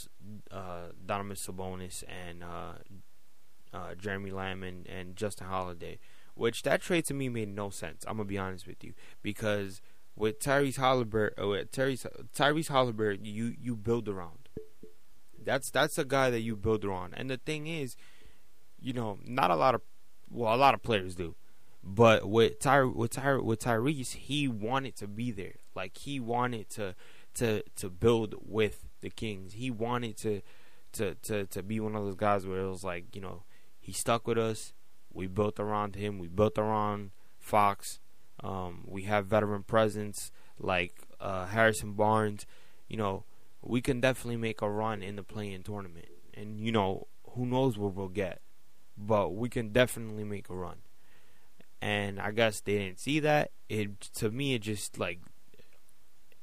uh, 0.54 0.92
Donovan 1.04 1.36
Sabonis 1.36 2.04
and 2.08 2.42
uh, 2.42 3.94
Jeremy 3.98 4.30
Lamb 4.30 4.62
and, 4.62 4.86
and 4.86 5.16
Justin 5.16 5.48
Holiday. 5.48 5.98
Which 6.34 6.62
that 6.64 6.82
trade 6.82 7.06
to 7.06 7.14
me 7.14 7.30
made 7.30 7.48
no 7.48 7.70
sense. 7.70 8.04
I'm 8.06 8.18
gonna 8.18 8.26
be 8.26 8.36
honest 8.36 8.66
with 8.66 8.84
you 8.84 8.92
because 9.22 9.80
with 10.14 10.38
Tyrese 10.38 10.78
Haliburton, 10.78 11.48
with 11.48 11.72
Tyrese 11.72 12.06
Tyrese 12.34 12.68
Haliburton, 12.70 13.20
you 13.22 13.54
you 13.58 13.74
build 13.74 14.06
around. 14.08 14.48
That's 15.42 15.70
that's 15.70 15.96
a 15.96 16.04
guy 16.04 16.28
that 16.30 16.40
you 16.40 16.54
build 16.56 16.84
around. 16.84 17.14
And 17.16 17.30
the 17.30 17.38
thing 17.38 17.66
is, 17.66 17.96
you 18.78 18.92
know, 18.92 19.18
not 19.24 19.50
a 19.50 19.56
lot 19.56 19.74
of 19.74 19.80
well, 20.30 20.54
a 20.54 20.56
lot 20.56 20.74
of 20.74 20.82
players 20.82 21.14
do. 21.14 21.36
But 21.88 22.28
with 22.28 22.58
Ty 22.58 22.82
with 22.82 23.12
Ty 23.12 23.36
with 23.36 23.60
Tyrese, 23.60 24.14
he 24.14 24.48
wanted 24.48 24.96
to 24.96 25.06
be 25.06 25.30
there. 25.30 25.54
Like 25.76 25.96
he 25.96 26.18
wanted 26.18 26.68
to 26.70 26.96
to 27.34 27.62
to 27.76 27.88
build 27.88 28.34
with 28.44 28.88
the 29.02 29.08
Kings. 29.08 29.52
He 29.52 29.70
wanted 29.70 30.16
to 30.18 30.42
to 30.94 31.14
to 31.14 31.46
to 31.46 31.62
be 31.62 31.78
one 31.78 31.94
of 31.94 32.04
those 32.04 32.16
guys 32.16 32.44
where 32.44 32.62
it 32.62 32.68
was 32.68 32.82
like, 32.82 33.14
you 33.14 33.20
know, 33.20 33.44
he 33.78 33.92
stuck 33.92 34.26
with 34.26 34.36
us. 34.36 34.72
We 35.12 35.28
built 35.28 35.60
around 35.60 35.94
him. 35.94 36.18
We 36.18 36.26
built 36.26 36.58
around 36.58 37.12
Fox. 37.38 38.00
Um, 38.42 38.82
we 38.84 39.02
have 39.02 39.26
veteran 39.26 39.62
presence 39.62 40.32
like 40.58 40.92
uh, 41.20 41.46
Harrison 41.46 41.92
Barnes. 41.92 42.46
You 42.88 42.96
know, 42.96 43.24
we 43.62 43.80
can 43.80 44.00
definitely 44.00 44.38
make 44.38 44.60
a 44.60 44.68
run 44.68 45.04
in 45.04 45.14
the 45.14 45.22
play-in 45.22 45.62
tournament. 45.62 46.08
And 46.34 46.60
you 46.60 46.72
know, 46.72 47.06
who 47.30 47.46
knows 47.46 47.78
what 47.78 47.94
we'll 47.94 48.08
get, 48.08 48.40
but 48.98 49.36
we 49.36 49.48
can 49.48 49.68
definitely 49.68 50.24
make 50.24 50.50
a 50.50 50.54
run. 50.54 50.78
And 51.86 52.18
I 52.18 52.32
guess 52.32 52.58
they 52.58 52.78
didn't 52.78 52.98
see 52.98 53.20
that. 53.20 53.52
It 53.68 54.00
to 54.14 54.32
me, 54.32 54.54
it 54.54 54.62
just 54.62 54.98
like 54.98 55.20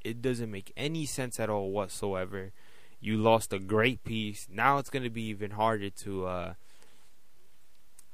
it 0.01 0.21
doesn't 0.21 0.49
make 0.49 0.71
any 0.77 1.05
sense 1.05 1.37
at 1.37 1.49
all 1.49 1.71
whatsoever. 1.71 2.53
You 3.01 3.17
lost 3.17 3.51
a 3.51 3.59
great 3.59 4.05
piece. 4.05 4.47
Now 4.49 4.77
it's 4.77 4.89
going 4.89 5.03
to 5.03 5.09
be 5.09 5.23
even 5.23 5.51
harder 5.51 5.89
to 5.89 6.25
uh, 6.27 6.53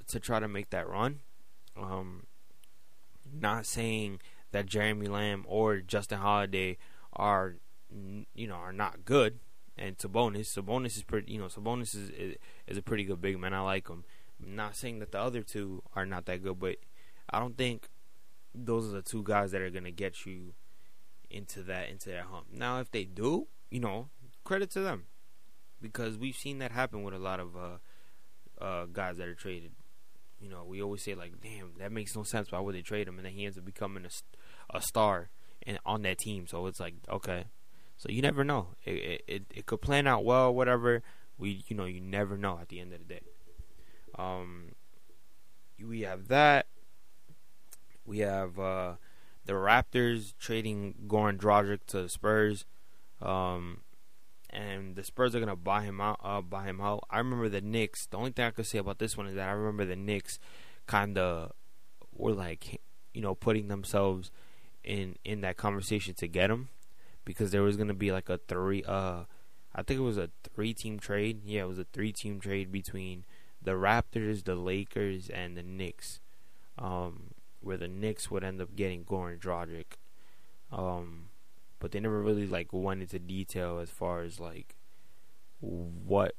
to 0.07 0.19
try 0.19 0.39
to 0.39 0.47
make 0.47 0.71
that 0.71 0.89
run. 0.89 1.19
Um, 1.77 2.25
not 3.31 3.67
saying 3.67 4.21
that 4.49 4.65
Jeremy 4.65 5.05
Lamb 5.05 5.45
or 5.47 5.81
Justin 5.81 6.17
Holiday 6.17 6.77
are 7.13 7.57
you 8.33 8.47
know 8.47 8.55
are 8.55 8.73
not 8.73 9.05
good, 9.05 9.37
and 9.77 9.99
Sabonis 9.99 10.57
Sabonis 10.57 10.97
is 10.97 11.03
pretty 11.03 11.33
you 11.33 11.39
know 11.39 11.45
Sabonis 11.45 11.93
is 11.93 12.09
is, 12.09 12.35
is 12.65 12.77
a 12.79 12.81
pretty 12.81 13.03
good 13.03 13.21
big 13.21 13.37
man. 13.37 13.53
I 13.53 13.59
like 13.59 13.87
him. 13.87 14.03
I'm 14.43 14.55
not 14.55 14.75
saying 14.75 14.97
that 14.97 15.11
the 15.11 15.19
other 15.19 15.43
two 15.43 15.83
are 15.95 16.07
not 16.07 16.25
that 16.25 16.41
good, 16.41 16.59
but 16.59 16.77
I 17.31 17.39
don't 17.39 17.57
think 17.57 17.89
those 18.53 18.87
are 18.87 18.95
the 18.95 19.01
two 19.01 19.23
guys 19.23 19.51
that 19.51 19.61
are 19.61 19.69
gonna 19.69 19.91
get 19.91 20.25
you 20.25 20.53
into 21.29 21.61
that 21.63 21.89
into 21.89 22.09
that 22.09 22.25
hump. 22.25 22.47
Now, 22.51 22.79
if 22.79 22.91
they 22.91 23.03
do, 23.03 23.47
you 23.69 23.79
know, 23.79 24.09
credit 24.43 24.71
to 24.71 24.81
them 24.81 25.05
because 25.81 26.17
we've 26.17 26.35
seen 26.35 26.59
that 26.59 26.71
happen 26.71 27.03
with 27.03 27.13
a 27.13 27.19
lot 27.19 27.39
of 27.39 27.55
uh, 27.55 28.63
uh, 28.63 28.85
guys 28.85 29.17
that 29.17 29.27
are 29.27 29.35
traded. 29.35 29.71
You 30.39 30.49
know, 30.49 30.63
we 30.63 30.81
always 30.81 31.03
say 31.03 31.15
like, 31.15 31.41
"Damn, 31.41 31.73
that 31.79 31.91
makes 31.91 32.15
no 32.15 32.23
sense. 32.23 32.51
Why 32.51 32.59
would 32.59 32.75
they 32.75 32.81
trade 32.81 33.07
him?" 33.07 33.17
And 33.17 33.25
then 33.25 33.33
he 33.33 33.45
ends 33.45 33.57
up 33.57 33.65
becoming 33.65 34.05
a, 34.05 34.77
a 34.77 34.81
star 34.81 35.29
and 35.63 35.79
on 35.85 36.01
that 36.03 36.17
team. 36.17 36.47
So 36.47 36.65
it's 36.67 36.79
like, 36.79 36.95
okay, 37.09 37.45
so 37.97 38.09
you 38.09 38.21
never 38.21 38.43
know. 38.43 38.69
It, 38.85 39.23
it 39.27 39.43
it 39.53 39.65
could 39.65 39.81
plan 39.81 40.07
out 40.07 40.23
well, 40.23 40.53
whatever. 40.53 41.03
We 41.37 41.63
you 41.67 41.75
know 41.75 41.85
you 41.85 42.01
never 42.01 42.37
know 42.37 42.57
at 42.61 42.69
the 42.69 42.79
end 42.79 42.93
of 42.93 42.99
the 42.99 43.05
day. 43.05 43.21
Um, 44.17 44.71
we 45.83 46.01
have 46.01 46.29
that. 46.29 46.67
We 48.09 48.19
have 48.19 48.57
uh, 48.57 48.93
the 49.45 49.53
Raptors 49.53 50.33
trading 50.39 50.95
Goran 51.07 51.37
Dragic 51.37 51.81
to 51.89 52.01
the 52.01 52.09
Spurs. 52.09 52.65
Um, 53.21 53.81
and 54.49 54.95
the 54.95 55.03
Spurs 55.03 55.35
are 55.35 55.39
gonna 55.39 55.55
buy 55.55 55.83
him 55.83 56.01
out. 56.01 56.19
Uh, 56.23 56.41
buy 56.41 56.63
him 56.63 56.81
out. 56.81 57.03
I 57.11 57.19
remember 57.19 57.49
the 57.49 57.61
Knicks. 57.61 58.07
The 58.07 58.17
only 58.17 58.31
thing 58.31 58.45
I 58.45 58.49
could 58.49 58.65
say 58.65 58.79
about 58.79 58.97
this 58.97 59.15
one 59.15 59.27
is 59.27 59.35
that 59.35 59.47
I 59.47 59.51
remember 59.51 59.85
the 59.85 59.95
Knicks 59.95 60.39
kind 60.87 61.19
of 61.19 61.51
were 62.11 62.33
like, 62.33 62.81
you 63.13 63.21
know, 63.21 63.35
putting 63.35 63.67
themselves 63.67 64.31
in 64.83 65.15
in 65.23 65.41
that 65.41 65.57
conversation 65.57 66.15
to 66.15 66.27
get 66.27 66.49
him 66.49 66.69
because 67.25 67.51
there 67.51 67.61
was 67.61 67.77
gonna 67.77 67.93
be 67.93 68.11
like 68.11 68.27
a 68.27 68.39
three. 68.39 68.83
Uh, 68.83 69.25
I 69.75 69.83
think 69.83 69.99
it 69.99 70.03
was 70.03 70.17
a 70.17 70.31
three 70.55 70.73
team 70.73 70.97
trade. 70.97 71.41
Yeah, 71.45 71.61
it 71.61 71.67
was 71.67 71.77
a 71.77 71.85
three 71.93 72.11
team 72.11 72.39
trade 72.39 72.71
between 72.71 73.23
the 73.61 73.73
Raptors, 73.73 74.45
the 74.45 74.55
Lakers, 74.55 75.29
and 75.29 75.55
the 75.55 75.61
Knicks. 75.61 76.21
Um, 76.75 77.35
where 77.61 77.77
the 77.77 77.87
Knicks 77.87 78.29
would 78.31 78.43
end 78.43 78.61
up 78.61 78.75
getting 78.75 79.03
Goran 79.03 79.39
Dragic. 79.39 79.97
Um, 80.71 81.29
but 81.79 81.91
they 81.91 81.99
never 81.99 82.21
really 82.21 82.47
like 82.47 82.67
went 82.71 83.01
into 83.01 83.19
detail 83.19 83.79
as 83.79 83.89
far 83.89 84.21
as 84.21 84.39
like 84.39 84.75
what 85.61 86.35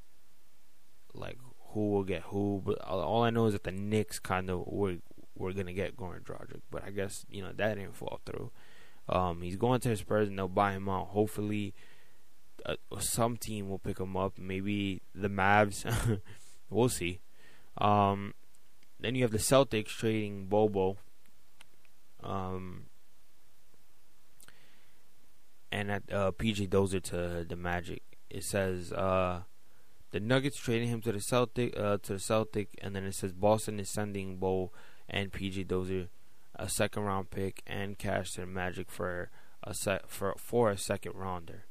like 1.15 1.39
who 1.71 1.91
will 1.91 2.05
get 2.05 2.23
who. 2.23 2.62
But 2.65 2.81
all 2.83 3.23
I 3.23 3.31
know 3.31 3.47
is 3.47 3.55
that 3.55 3.65
the 3.65 3.73
Knicks 3.73 4.19
kind 4.19 4.50
of 4.50 4.67
were 4.67 4.97
were 5.37 5.53
gonna 5.53 5.73
get 5.73 5.97
Goran 5.97 6.23
Dragic, 6.23 6.61
but 6.71 6.85
I 6.85 6.91
guess 6.91 7.25
you 7.31 7.43
know 7.43 7.53
that 7.57 7.75
didn't 7.75 7.97
fall 7.97 8.21
through. 8.25 8.50
Um, 9.09 9.43
he's 9.43 9.57
going 9.57 9.81
to 9.81 9.89
the 9.89 9.97
Spurs 9.97 10.29
and 10.29 10.39
they'll 10.39 10.49
buy 10.49 10.73
him 10.73 10.89
out. 10.89 11.09
Hopefully, 11.09 11.75
uh, 12.65 12.77
some 13.00 13.37
team 13.37 13.69
will 13.69 13.79
pick 13.79 13.99
him 13.99 14.17
up. 14.17 14.39
Maybe 14.39 15.03
the 15.15 15.29
Mavs. 15.29 16.21
we'll 16.71 16.89
see. 16.89 17.21
Um, 17.79 18.35
then 19.00 19.15
you 19.15 19.23
have 19.23 19.33
the 19.33 19.39
Celtics 19.39 19.89
trading 19.89 20.47
Bol 20.47 20.69
Bol. 20.69 20.99
Um, 22.23 22.87
and 25.73 25.91
at 25.91 26.03
uh, 26.12 26.33
PJ 26.33 26.69
Dozier 26.71 27.00
to 27.00 27.47
the 27.49 27.57
Magic. 27.57 28.03
It 28.29 28.45
says 28.45 28.93
uh, 28.93 29.43
the 30.11 30.21
Nuggets 30.21 30.59
trading 30.59 30.89
him 30.89 31.00
to 31.03 31.12
the 31.12 31.21
Celtic 31.21 31.78
uh, 31.78 31.99
to 32.02 32.15
the 32.15 32.19
Celtic, 32.19 32.69
and 32.80 32.95
then 32.95 33.04
it 33.04 33.15
says 33.15 33.33
Boston 33.33 33.80
is 33.80 33.91
sending 33.91 34.37
Bo 34.37 34.73
and 35.09 35.33
PJ 35.33 35.67
Dozier 35.67 36.09
a 36.56 36.69
second 36.69 37.04
round 37.04 37.30
pick 37.30 37.63
and 37.67 37.99
cash 37.99 38.33
to 38.33 38.43
the 38.43 38.47
Magic 38.47 38.91
for 38.91 39.30
a 39.63 39.75
set 39.75 40.09
for 40.09 40.35
for 40.39 40.71
a 40.71 40.78
second 40.78 41.13
rounder. 41.15 41.65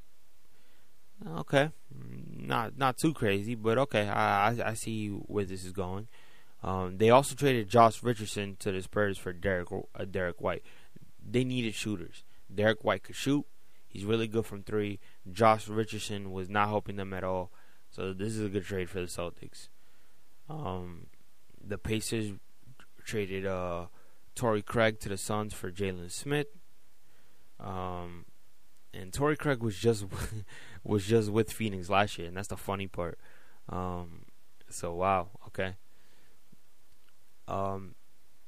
Okay, 1.27 1.71
not 1.91 2.77
not 2.77 2.97
too 2.97 3.13
crazy, 3.13 3.55
but 3.55 3.77
okay. 3.77 4.07
I 4.07 4.49
I, 4.49 4.69
I 4.69 4.73
see 4.73 5.09
where 5.09 5.45
this 5.45 5.65
is 5.65 5.71
going. 5.71 6.07
Um, 6.63 6.97
they 6.97 7.09
also 7.09 7.35
traded 7.35 7.69
Josh 7.69 8.03
Richardson 8.03 8.57
to 8.59 8.71
the 8.71 8.81
Spurs 8.81 9.17
for 9.17 9.31
Derek 9.31 9.69
uh, 9.71 10.05
Derek 10.05 10.41
White. 10.41 10.63
They 11.25 11.43
needed 11.43 11.73
shooters. 11.73 12.23
Derek 12.53 12.83
White 12.83 13.03
could 13.03 13.15
shoot. 13.15 13.45
He's 13.87 14.05
really 14.05 14.27
good 14.27 14.45
from 14.45 14.63
three. 14.63 14.99
Josh 15.31 15.67
Richardson 15.67 16.31
was 16.31 16.49
not 16.49 16.67
helping 16.69 16.95
them 16.95 17.13
at 17.13 17.23
all. 17.23 17.51
So 17.89 18.13
this 18.13 18.35
is 18.35 18.45
a 18.45 18.49
good 18.49 18.65
trade 18.65 18.89
for 18.89 18.99
the 18.99 19.07
Celtics. 19.07 19.69
Um, 20.49 21.07
the 21.65 21.77
Pacers 21.77 22.33
traded 23.03 23.45
uh, 23.45 23.85
Torrey 24.35 24.61
Craig 24.61 24.99
to 25.01 25.09
the 25.09 25.17
Suns 25.17 25.53
for 25.53 25.71
Jalen 25.71 26.11
Smith. 26.11 26.47
Um, 27.59 28.25
and 28.93 29.11
Torrey 29.11 29.35
Craig 29.35 29.61
was 29.61 29.77
just 29.77 30.05
was 30.83 31.05
just 31.05 31.29
with 31.29 31.51
Phoenix 31.51 31.89
last 31.89 32.17
year, 32.17 32.27
and 32.27 32.37
that's 32.37 32.47
the 32.47 32.57
funny 32.57 32.87
part. 32.87 33.19
Um, 33.67 34.25
so 34.69 34.93
wow, 34.93 35.29
okay. 35.47 35.75
Um, 37.49 37.95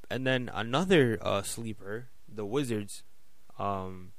and 0.10 0.26
then 0.26 0.50
another 0.54 1.18
uh, 1.22 1.42
sleeper, 1.42 2.10
the 2.28 2.46
Wizards. 2.46 3.04
Um, 3.60 4.14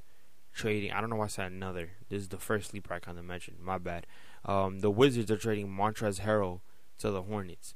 trading. 0.52 0.92
I 0.92 1.00
don't 1.00 1.10
know 1.10 1.16
why 1.16 1.24
I 1.24 1.28
said 1.28 1.52
another. 1.52 1.90
This 2.08 2.22
is 2.22 2.28
the 2.28 2.38
first 2.38 2.70
sleeper 2.70 2.94
I 2.94 2.98
kind 2.98 3.18
of 3.18 3.24
mentioned. 3.24 3.58
My 3.60 3.78
bad. 3.78 4.06
Um, 4.44 4.80
the 4.80 4.90
Wizards 4.90 5.30
are 5.30 5.36
trading 5.36 5.68
Montrezl 5.68 6.20
Harrell 6.20 6.60
to 6.98 7.10
the 7.10 7.22
Hornets. 7.22 7.74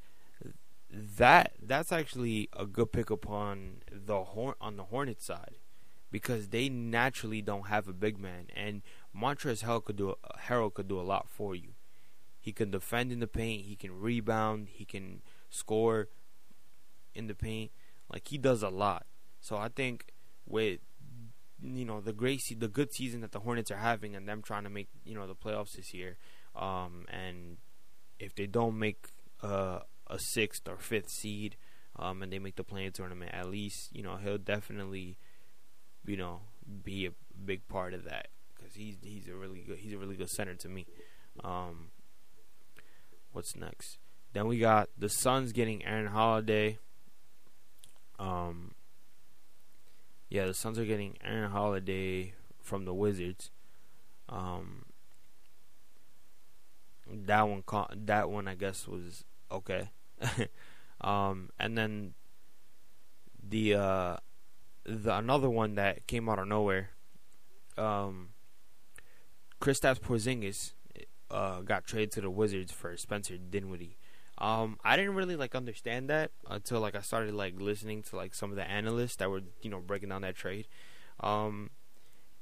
That 0.91 1.53
that's 1.61 1.93
actually 1.93 2.49
a 2.53 2.65
good 2.65 2.93
pick 2.93 3.11
on 3.11 3.79
the 3.91 4.23
horn 4.25 4.55
on 4.61 4.77
the 4.77 4.85
Hornets 4.85 5.25
side 5.25 5.59
because 6.11 6.49
they 6.49 6.69
naturally 6.69 7.43
don't 7.43 7.67
have 7.67 7.89
a 7.89 7.93
big 7.93 8.19
man, 8.19 8.47
and 8.55 8.83
Montrezl 9.15 9.65
Harrell 9.65 9.85
could 9.85 9.97
do 9.97 10.11
a, 10.11 10.39
Harrell 10.49 10.73
could 10.73 10.89
do 10.89 11.01
a 11.01 11.03
lot 11.03 11.29
for 11.29 11.55
you. 11.55 11.71
He 12.41 12.53
can 12.53 12.71
defend 12.71 13.11
in 13.11 13.19
the 13.19 13.27
paint. 13.27 13.65
He 13.65 13.75
can 13.75 14.01
rebound. 14.01 14.69
He 14.71 14.85
can 14.85 15.23
score 15.51 16.09
in 17.17 17.27
the 17.27 17.35
paint. 17.35 17.71
Like 18.13 18.29
he 18.29 18.39
does 18.39 18.63
a 18.63 18.69
lot. 18.69 19.07
So 19.41 19.57
I 19.57 19.69
think 19.69 20.07
with 20.47 20.81
you 21.63 21.85
know 21.85 22.01
the 22.01 22.13
great 22.13 22.41
se- 22.41 22.57
the 22.57 22.69
good 22.69 22.93
season 22.93 23.21
that 23.23 23.33
the 23.33 23.41
Hornets 23.41 23.71
are 23.71 23.77
having 23.77 24.15
and 24.15 24.29
them 24.29 24.43
trying 24.43 24.65
to 24.65 24.71
make 24.71 24.89
you 25.05 25.15
know 25.15 25.27
the 25.27 25.35
playoffs 25.35 25.73
this 25.73 25.93
year. 25.95 26.19
Um, 26.55 27.07
and 27.09 27.59
if 28.19 28.35
they 28.35 28.47
don't 28.47 28.79
make 28.79 29.09
uh, 29.43 29.81
a 30.07 30.19
sixth 30.19 30.69
or 30.69 30.77
fifth 30.77 31.11
seed, 31.11 31.57
um, 31.99 32.23
and 32.23 32.33
they 32.33 32.39
make 32.39 32.57
the 32.57 32.65
play-in 32.65 32.93
tournament, 32.93 33.33
at 33.35 33.49
least 33.51 33.95
you 33.95 34.03
know 34.03 34.17
he'll 34.17 34.39
definitely 34.39 35.19
you 36.07 36.17
know 36.17 36.41
be 36.85 37.07
a 37.07 37.11
big 37.45 37.67
part 37.69 37.95
of 37.95 38.05
that 38.05 38.29
because 38.55 38.75
he's 38.75 38.97
he's 39.03 39.29
a 39.29 39.35
really 39.35 39.61
good 39.61 39.79
he's 39.79 39.93
a 39.93 39.99
really 39.99 40.17
good 40.17 40.31
center 40.31 40.55
to 40.55 40.69
me. 40.69 40.87
Um, 41.43 41.91
what's 43.33 43.57
next? 43.57 43.99
Then 44.33 44.47
we 44.47 44.59
got 44.59 44.91
the 44.99 45.09
Suns 45.09 45.53
getting 45.53 45.85
Aaron 45.85 46.09
Holiday. 46.09 46.79
Um, 48.19 48.75
yeah, 50.29 50.47
the 50.47 50.55
Suns 50.55 50.79
are 50.79 50.85
getting 50.85 51.17
Aaron 51.25 51.51
Holiday 51.51 52.35
from 52.63 52.85
the 52.85 52.95
Wizards. 52.95 53.51
Um, 54.29 54.87
that 57.09 57.43
one, 57.43 57.63
that 58.07 58.31
one, 58.31 58.49
I 58.49 58.55
guess 58.55 58.89
was 58.89 59.25
okay. 59.51 59.91
um, 61.01 61.51
and 61.59 61.77
then 61.79 62.15
the 63.49 63.75
uh, 63.75 64.17
the 64.85 65.17
another 65.17 65.49
one 65.51 65.77
that 65.77 66.07
came 66.07 66.29
out 66.29 66.39
of 66.39 66.49
nowhere. 66.49 66.91
Um, 67.77 68.31
Kristaps 69.61 70.01
Porzingis 70.01 70.73
uh, 71.31 71.61
got 71.61 71.85
traded 71.85 72.13
to 72.13 72.21
the 72.21 72.31
Wizards 72.31 72.73
for 72.73 72.97
Spencer 72.97 73.37
Dinwiddie. 73.37 73.97
Um, 74.39 74.79
I 74.85 74.97
didn't 74.97 75.15
really 75.15 75.37
like 75.37 75.55
understand 75.55 76.11
that 76.11 76.31
until 76.51 76.81
like 76.81 76.95
I 76.95 77.01
started 77.01 77.35
like 77.35 77.55
listening 77.59 78.03
to 78.05 78.17
like 78.17 78.35
some 78.35 78.51
of 78.51 78.57
the 78.57 78.69
analysts 78.69 79.17
that 79.17 79.31
were 79.31 79.41
you 79.63 79.71
know 79.71 79.81
breaking 79.81 80.11
down 80.11 80.23
that 80.23 80.37
trade. 80.37 80.67
Um, 81.21 81.71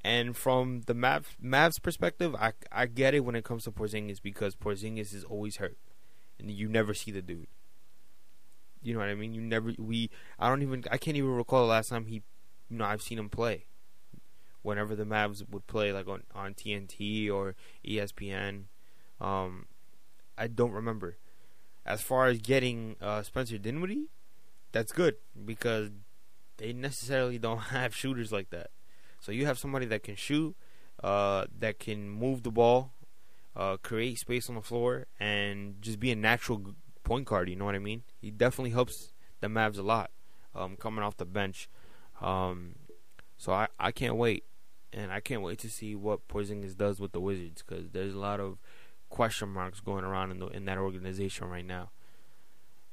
and 0.02 0.36
from 0.36 0.82
the 0.86 0.94
Mavs, 0.94 1.36
Mavs 1.42 1.80
perspective, 1.80 2.34
I 2.34 2.52
I 2.72 2.86
get 2.86 3.14
it 3.14 3.20
when 3.20 3.36
it 3.36 3.44
comes 3.44 3.64
to 3.64 3.70
Porzingis 3.70 4.20
because 4.20 4.56
Porzingis 4.56 5.14
is 5.14 5.24
always 5.24 5.56
hurt, 5.56 5.78
and 6.38 6.50
you 6.50 6.68
never 6.68 6.94
see 6.94 7.12
the 7.12 7.22
dude. 7.22 7.46
You 8.82 8.92
know 8.92 9.00
what 9.00 9.08
I 9.08 9.14
mean? 9.14 9.32
You 9.32 9.40
never 9.40 9.72
we 9.78 10.10
I 10.38 10.48
don't 10.48 10.62
even 10.62 10.84
I 10.90 10.98
can't 10.98 11.16
even 11.16 11.30
recall 11.30 11.60
the 11.60 11.70
last 11.70 11.90
time 11.90 12.06
he 12.06 12.22
you 12.68 12.78
know 12.78 12.84
I've 12.84 13.02
seen 13.02 13.18
him 13.18 13.28
play. 13.28 13.66
Whenever 14.62 14.96
the 14.96 15.04
Mavs 15.04 15.48
would 15.48 15.66
play 15.68 15.92
like 15.92 16.08
on 16.08 16.24
on 16.34 16.54
TNT 16.54 17.30
or 17.30 17.54
ESPN, 17.86 18.64
um, 19.20 19.66
I 20.36 20.48
don't 20.48 20.72
remember 20.72 21.18
as 21.86 22.00
far 22.00 22.26
as 22.26 22.38
getting 22.38 22.96
uh, 23.00 23.22
Spencer 23.22 23.58
Dinwiddie, 23.58 24.08
that's 24.72 24.92
good 24.92 25.16
because 25.44 25.90
they 26.56 26.72
necessarily 26.72 27.38
don't 27.38 27.58
have 27.70 27.94
shooters 27.94 28.32
like 28.32 28.50
that. 28.50 28.70
So 29.20 29.32
you 29.32 29.46
have 29.46 29.58
somebody 29.58 29.86
that 29.86 30.02
can 30.02 30.16
shoot, 30.16 30.54
uh, 31.02 31.46
that 31.58 31.78
can 31.78 32.08
move 32.08 32.42
the 32.42 32.50
ball, 32.50 32.92
uh, 33.56 33.76
create 33.78 34.18
space 34.18 34.48
on 34.48 34.54
the 34.54 34.62
floor, 34.62 35.06
and 35.18 35.80
just 35.80 35.98
be 35.98 36.10
a 36.10 36.16
natural 36.16 36.74
point 37.04 37.26
guard. 37.26 37.48
You 37.48 37.56
know 37.56 37.64
what 37.64 37.74
I 37.74 37.78
mean? 37.78 38.02
He 38.20 38.30
definitely 38.30 38.70
helps 38.70 39.12
the 39.40 39.48
Mavs 39.48 39.78
a 39.78 39.82
lot 39.82 40.10
um, 40.54 40.76
coming 40.76 41.02
off 41.02 41.16
the 41.16 41.24
bench. 41.24 41.68
Um, 42.20 42.76
so 43.36 43.52
I, 43.52 43.68
I 43.78 43.92
can't 43.92 44.16
wait, 44.16 44.44
and 44.92 45.12
I 45.12 45.20
can't 45.20 45.42
wait 45.42 45.58
to 45.60 45.70
see 45.70 45.94
what 45.94 46.28
Porzingis 46.28 46.76
does 46.76 47.00
with 47.00 47.12
the 47.12 47.20
Wizards 47.20 47.62
because 47.62 47.90
there's 47.90 48.14
a 48.14 48.18
lot 48.18 48.40
of 48.40 48.58
question 49.14 49.48
marks 49.48 49.78
going 49.78 50.02
around 50.02 50.32
in 50.32 50.40
the, 50.40 50.46
in 50.48 50.64
that 50.64 50.76
organization 50.76 51.48
right 51.48 51.64
now. 51.64 51.90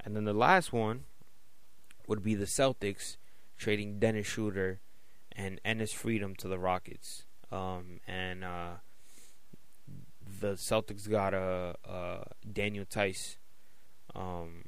And 0.06 0.16
then 0.16 0.24
the 0.24 0.34
last 0.34 0.72
one 0.72 1.06
would 2.06 2.22
be 2.22 2.36
the 2.36 2.46
Celtics 2.46 3.18
trading 3.58 3.98
Dennis 3.98 4.28
Schroeder 4.28 4.82
and 5.32 5.60
Enes 5.66 5.94
Freedom 5.96 6.36
to 6.36 6.48
the 6.48 6.60
Rockets. 6.60 7.24
Um, 7.52 8.02
and 8.08 8.44
uh, 8.44 8.74
the 10.40 10.54
Celtics 10.54 11.10
got 11.10 11.34
a, 11.34 11.76
a 11.84 12.24
Daniel 12.54 12.86
Theis 12.86 13.38
um, 14.14 14.66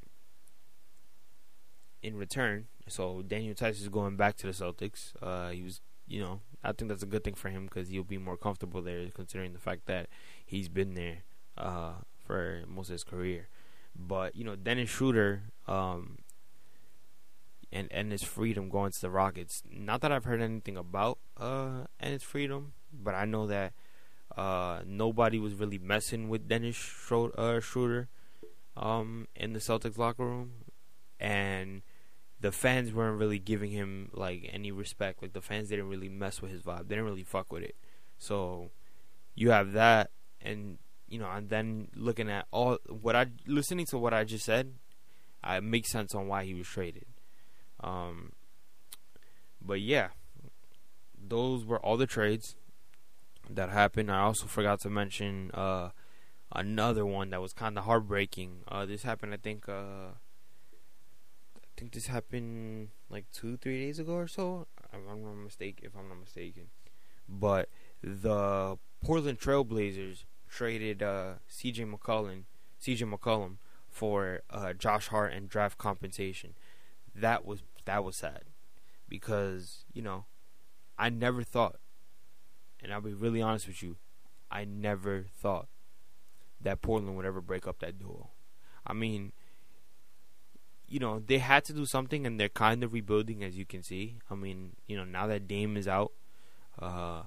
in 2.02 2.16
return. 2.16 2.66
So 2.88 3.22
Daniel 3.22 3.54
Theis 3.54 3.80
is 3.80 3.88
going 3.88 4.16
back 4.16 4.36
to 4.38 4.48
the 4.48 4.52
Celtics. 4.52 5.12
Uh, 5.22 5.50
he 5.50 5.62
was, 5.62 5.80
you 6.08 6.20
know, 6.20 6.40
I 6.64 6.72
think 6.72 6.88
that's 6.88 7.04
a 7.04 7.06
good 7.06 7.22
thing 7.22 7.34
for 7.34 7.48
him 7.48 7.66
because 7.66 7.90
he'll 7.90 8.02
be 8.02 8.18
more 8.18 8.36
comfortable 8.36 8.82
there, 8.82 9.08
considering 9.14 9.52
the 9.52 9.60
fact 9.60 9.86
that 9.86 10.08
he's 10.44 10.68
been 10.68 10.94
there 10.94 11.18
uh, 11.56 11.92
for 12.26 12.62
most 12.66 12.88
of 12.88 12.94
his 12.94 13.04
career. 13.04 13.48
But 13.96 14.34
you 14.36 14.44
know, 14.44 14.56
Dennis 14.56 14.90
Schroeder 14.90 15.42
um, 15.68 16.18
and 17.72 17.90
Enes 17.90 18.24
Freedom 18.24 18.68
going 18.68 18.92
to 18.92 19.00
the 19.00 19.10
Rockets. 19.10 19.62
Not 19.70 20.00
that 20.00 20.12
I've 20.12 20.24
heard 20.24 20.40
anything 20.40 20.76
about 20.76 21.18
uh, 21.36 21.86
Enes 22.02 22.22
Freedom, 22.22 22.72
but 22.92 23.14
I 23.14 23.24
know 23.24 23.46
that 23.46 23.72
uh, 24.36 24.80
nobody 24.86 25.38
was 25.38 25.54
really 25.54 25.78
messing 25.78 26.28
with 26.28 26.48
Dennis 26.48 26.76
Schroeder, 26.76 27.38
uh, 27.38 27.60
Schroeder 27.60 28.08
um, 28.76 29.28
in 29.36 29.52
the 29.52 29.60
Celtics 29.60 29.98
locker 29.98 30.24
room, 30.24 30.52
and 31.20 31.82
the 32.40 32.52
fans 32.52 32.92
weren't 32.92 33.18
really 33.18 33.38
giving 33.38 33.70
him 33.70 34.10
like 34.12 34.48
any 34.52 34.72
respect. 34.72 35.22
Like 35.22 35.32
the 35.32 35.40
fans 35.40 35.68
didn't 35.68 35.88
really 35.88 36.08
mess 36.08 36.42
with 36.42 36.50
his 36.50 36.62
vibe. 36.62 36.88
They 36.88 36.96
didn't 36.96 37.04
really 37.04 37.22
fuck 37.22 37.52
with 37.52 37.62
it. 37.62 37.76
So 38.18 38.70
you 39.34 39.50
have 39.50 39.72
that, 39.72 40.10
and 40.40 40.78
you 41.14 41.20
know, 41.20 41.30
and 41.30 41.48
then 41.48 41.86
looking 41.94 42.28
at 42.28 42.46
all 42.50 42.78
what 42.88 43.14
I 43.14 43.26
listening 43.46 43.86
to 43.90 43.98
what 43.98 44.12
I 44.12 44.24
just 44.24 44.44
said, 44.44 44.74
it 45.46 45.62
makes 45.62 45.92
sense 45.92 46.12
on 46.12 46.26
why 46.26 46.44
he 46.44 46.54
was 46.54 46.66
traded. 46.66 47.06
Um, 47.78 48.32
but 49.64 49.80
yeah, 49.80 50.08
those 51.16 51.64
were 51.64 51.78
all 51.78 51.96
the 51.96 52.08
trades 52.08 52.56
that 53.48 53.70
happened. 53.70 54.10
I 54.10 54.22
also 54.22 54.46
forgot 54.46 54.80
to 54.80 54.90
mention 54.90 55.52
uh, 55.54 55.90
another 56.50 57.06
one 57.06 57.30
that 57.30 57.40
was 57.40 57.52
kind 57.52 57.78
of 57.78 57.84
heartbreaking. 57.84 58.64
Uh, 58.66 58.84
this 58.84 59.04
happened, 59.04 59.34
I 59.34 59.36
think. 59.36 59.68
Uh, 59.68 60.18
I 61.56 61.70
think 61.76 61.92
this 61.92 62.08
happened 62.08 62.88
like 63.08 63.26
two, 63.32 63.56
three 63.56 63.84
days 63.84 64.00
ago 64.00 64.14
or 64.14 64.26
so. 64.26 64.66
I'm 64.92 65.22
not 65.22 65.36
mistaken. 65.36 65.86
If 65.86 65.96
I'm 65.96 66.08
not 66.08 66.18
mistaken, 66.18 66.70
but 67.28 67.68
the 68.02 68.78
Portland 69.00 69.38
Trailblazers 69.38 70.24
traded 70.54 71.02
uh, 71.02 71.34
C.J. 71.48 71.84
McCollum, 71.84 72.44
C.J. 72.78 73.04
McCollum 73.06 73.56
for 73.90 74.42
uh, 74.50 74.72
Josh 74.72 75.08
Hart 75.08 75.32
and 75.32 75.48
draft 75.48 75.78
compensation. 75.78 76.54
That 77.14 77.44
was 77.44 77.62
that 77.84 78.04
was 78.04 78.16
sad 78.16 78.44
because 79.08 79.84
you 79.92 80.02
know 80.02 80.26
I 80.98 81.10
never 81.10 81.42
thought, 81.42 81.76
and 82.82 82.92
I'll 82.92 83.00
be 83.00 83.12
really 83.12 83.42
honest 83.42 83.66
with 83.66 83.82
you, 83.82 83.96
I 84.50 84.64
never 84.64 85.26
thought 85.36 85.66
that 86.60 86.82
Portland 86.82 87.16
would 87.16 87.26
ever 87.26 87.40
break 87.40 87.66
up 87.66 87.80
that 87.80 87.98
duo. 87.98 88.30
I 88.86 88.92
mean, 88.92 89.32
you 90.86 91.00
know, 91.00 91.18
they 91.18 91.38
had 91.38 91.64
to 91.64 91.72
do 91.72 91.84
something, 91.84 92.26
and 92.26 92.38
they're 92.38 92.48
kind 92.48 92.84
of 92.84 92.92
rebuilding, 92.92 93.42
as 93.42 93.56
you 93.56 93.66
can 93.66 93.82
see. 93.82 94.18
I 94.30 94.34
mean, 94.34 94.76
you 94.86 94.96
know, 94.96 95.04
now 95.04 95.26
that 95.26 95.48
Dame 95.48 95.76
is 95.76 95.88
out, 95.88 96.12
uh, 96.78 97.22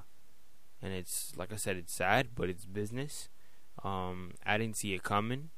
and 0.82 0.94
it's 0.94 1.34
like 1.36 1.52
I 1.52 1.56
said, 1.56 1.78
it's 1.78 1.94
sad, 1.94 2.30
but 2.36 2.50
it's 2.50 2.66
business. 2.66 3.30
Um, 3.84 4.34
I 4.46 4.58
didn't 4.58 4.78
see 4.78 4.94
it 4.94 5.04
coming, 5.04 5.50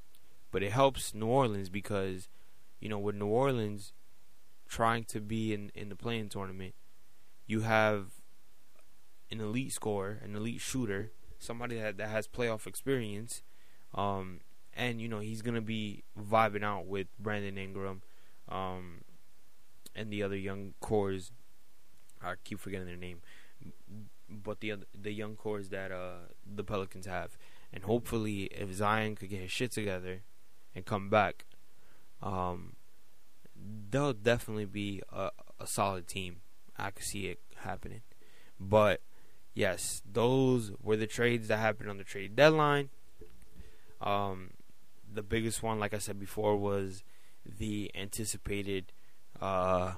but 0.51 0.63
it 0.63 0.71
helps 0.71 1.13
New 1.13 1.27
Orleans 1.27 1.69
because, 1.69 2.29
you 2.79 2.89
know, 2.89 2.99
with 2.99 3.15
New 3.15 3.27
Orleans 3.27 3.93
trying 4.67 5.03
to 5.05 5.19
be 5.19 5.53
in 5.53 5.71
in 5.75 5.89
the 5.89 5.95
play-in 5.95 6.29
tournament, 6.29 6.75
you 7.47 7.62
have 7.62 8.12
an 9.32 9.39
elite 9.41 9.73
scorer, 9.73 10.19
an 10.23 10.36
elite 10.36 10.62
shooter, 10.62 11.12
somebody 11.38 11.79
that 11.79 11.97
that 11.97 12.10
has 12.10 12.27
playoff 12.27 12.65
experience, 12.67 13.43
um, 13.95 14.39
and 14.73 15.01
you 15.01 15.08
know 15.08 15.19
he's 15.19 15.41
gonna 15.41 15.62
be 15.62 16.03
vibing 16.19 16.63
out 16.63 16.86
with 16.86 17.08
Brandon 17.19 17.58
Ingram, 17.58 18.01
um, 18.47 19.01
and 19.95 20.12
the 20.12 20.23
other 20.23 20.38
young 20.38 20.73
cores. 20.79 21.32
I 22.21 22.34
keep 22.43 22.60
forgetting 22.60 22.86
their 22.86 22.97
name 22.97 23.21
but 24.29 24.59
the 24.59 24.75
the 24.99 25.11
young 25.11 25.35
cores 25.35 25.69
that 25.69 25.91
uh, 25.91 26.27
the 26.45 26.63
Pelicans 26.63 27.05
have, 27.05 27.37
and 27.73 27.83
hopefully 27.83 28.43
if 28.45 28.73
Zion 28.73 29.15
could 29.15 29.29
get 29.29 29.41
his 29.41 29.51
shit 29.51 29.71
together 29.71 30.21
and 30.75 30.85
come 30.85 31.09
back, 31.09 31.45
um, 32.21 32.75
they'll 33.89 34.13
definitely 34.13 34.65
be 34.65 35.01
a, 35.11 35.31
a 35.59 35.67
solid 35.67 36.07
team. 36.07 36.37
I 36.77 36.91
could 36.91 37.05
see 37.05 37.27
it 37.27 37.39
happening, 37.57 38.01
but 38.59 39.01
yes, 39.53 40.01
those 40.09 40.71
were 40.81 40.95
the 40.95 41.07
trades 41.07 41.47
that 41.49 41.57
happened 41.57 41.89
on 41.89 41.97
the 41.97 42.03
trade 42.03 42.35
deadline. 42.35 42.89
Um, 44.01 44.51
the 45.11 45.23
biggest 45.23 45.61
one, 45.61 45.79
like 45.79 45.93
I 45.93 45.97
said 45.97 46.19
before, 46.19 46.55
was 46.55 47.03
the 47.45 47.91
anticipated 47.95 48.91
uh, 49.41 49.93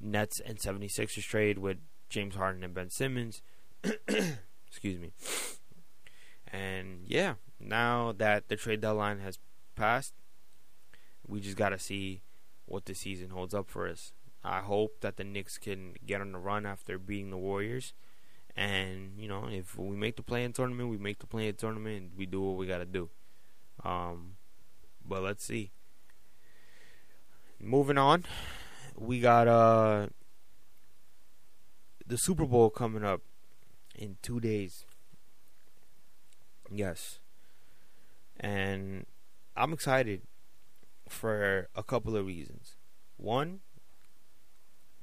Nets 0.00 0.40
and 0.40 0.58
76ers 0.58 1.22
trade 1.22 1.58
with 1.58 1.78
James 2.12 2.34
Harden 2.34 2.62
and 2.62 2.74
Ben 2.74 2.90
Simmons. 2.90 3.40
Excuse 4.68 5.00
me. 5.00 5.12
And 6.46 7.04
yeah, 7.06 7.34
now 7.58 8.12
that 8.18 8.48
the 8.48 8.56
trade 8.56 8.82
deadline 8.82 9.20
has 9.20 9.38
passed, 9.74 10.12
we 11.26 11.40
just 11.40 11.56
got 11.56 11.70
to 11.70 11.78
see 11.78 12.20
what 12.66 12.84
the 12.84 12.94
season 12.94 13.30
holds 13.30 13.54
up 13.54 13.70
for 13.70 13.88
us. 13.88 14.12
I 14.44 14.60
hope 14.60 15.00
that 15.00 15.16
the 15.16 15.24
Knicks 15.24 15.56
can 15.56 15.94
get 16.04 16.20
on 16.20 16.32
the 16.32 16.38
run 16.38 16.66
after 16.66 16.98
beating 16.98 17.30
the 17.30 17.38
Warriors. 17.38 17.94
And, 18.54 19.12
you 19.16 19.26
know, 19.26 19.48
if 19.50 19.78
we 19.78 19.96
make 19.96 20.16
the 20.16 20.22
play 20.22 20.44
in 20.44 20.52
tournament, 20.52 20.90
we 20.90 20.98
make 20.98 21.18
the 21.18 21.26
play 21.26 21.48
in 21.48 21.54
tournament 21.54 22.12
we 22.14 22.26
do 22.26 22.42
what 22.42 22.58
we 22.58 22.66
got 22.66 22.78
to 22.78 22.84
do. 22.84 23.08
Um, 23.82 24.36
but 25.02 25.22
let's 25.22 25.44
see. 25.44 25.70
Moving 27.58 27.96
on, 27.96 28.26
we 28.96 29.20
got 29.20 29.48
uh 29.48 30.08
the 32.12 32.18
Super 32.18 32.44
Bowl 32.44 32.68
coming 32.68 33.04
up 33.04 33.22
in 33.94 34.18
two 34.20 34.38
days. 34.38 34.84
Yes. 36.70 37.20
And 38.38 39.06
I'm 39.56 39.72
excited 39.72 40.20
for 41.08 41.70
a 41.74 41.82
couple 41.82 42.14
of 42.14 42.26
reasons. 42.26 42.76
One, 43.16 43.60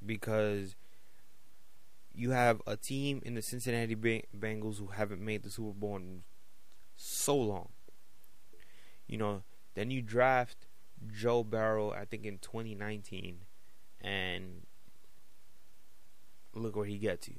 because 0.06 0.76
you 2.14 2.30
have 2.30 2.62
a 2.64 2.76
team 2.76 3.20
in 3.24 3.34
the 3.34 3.42
Cincinnati 3.42 3.96
Bengals 3.96 4.78
who 4.78 4.86
haven't 4.94 5.20
made 5.20 5.42
the 5.42 5.50
Super 5.50 5.72
Bowl 5.72 5.96
in 5.96 6.22
so 6.94 7.36
long. 7.36 7.70
You 9.08 9.18
know, 9.18 9.42
then 9.74 9.90
you 9.90 10.00
draft 10.00 10.68
Joe 11.12 11.42
Burrow, 11.42 11.90
I 11.90 12.04
think 12.04 12.24
in 12.24 12.38
2019, 12.38 13.38
and 14.00 14.62
look 16.54 16.76
where 16.76 16.86
he 16.86 16.98
gets 16.98 17.28
you. 17.28 17.36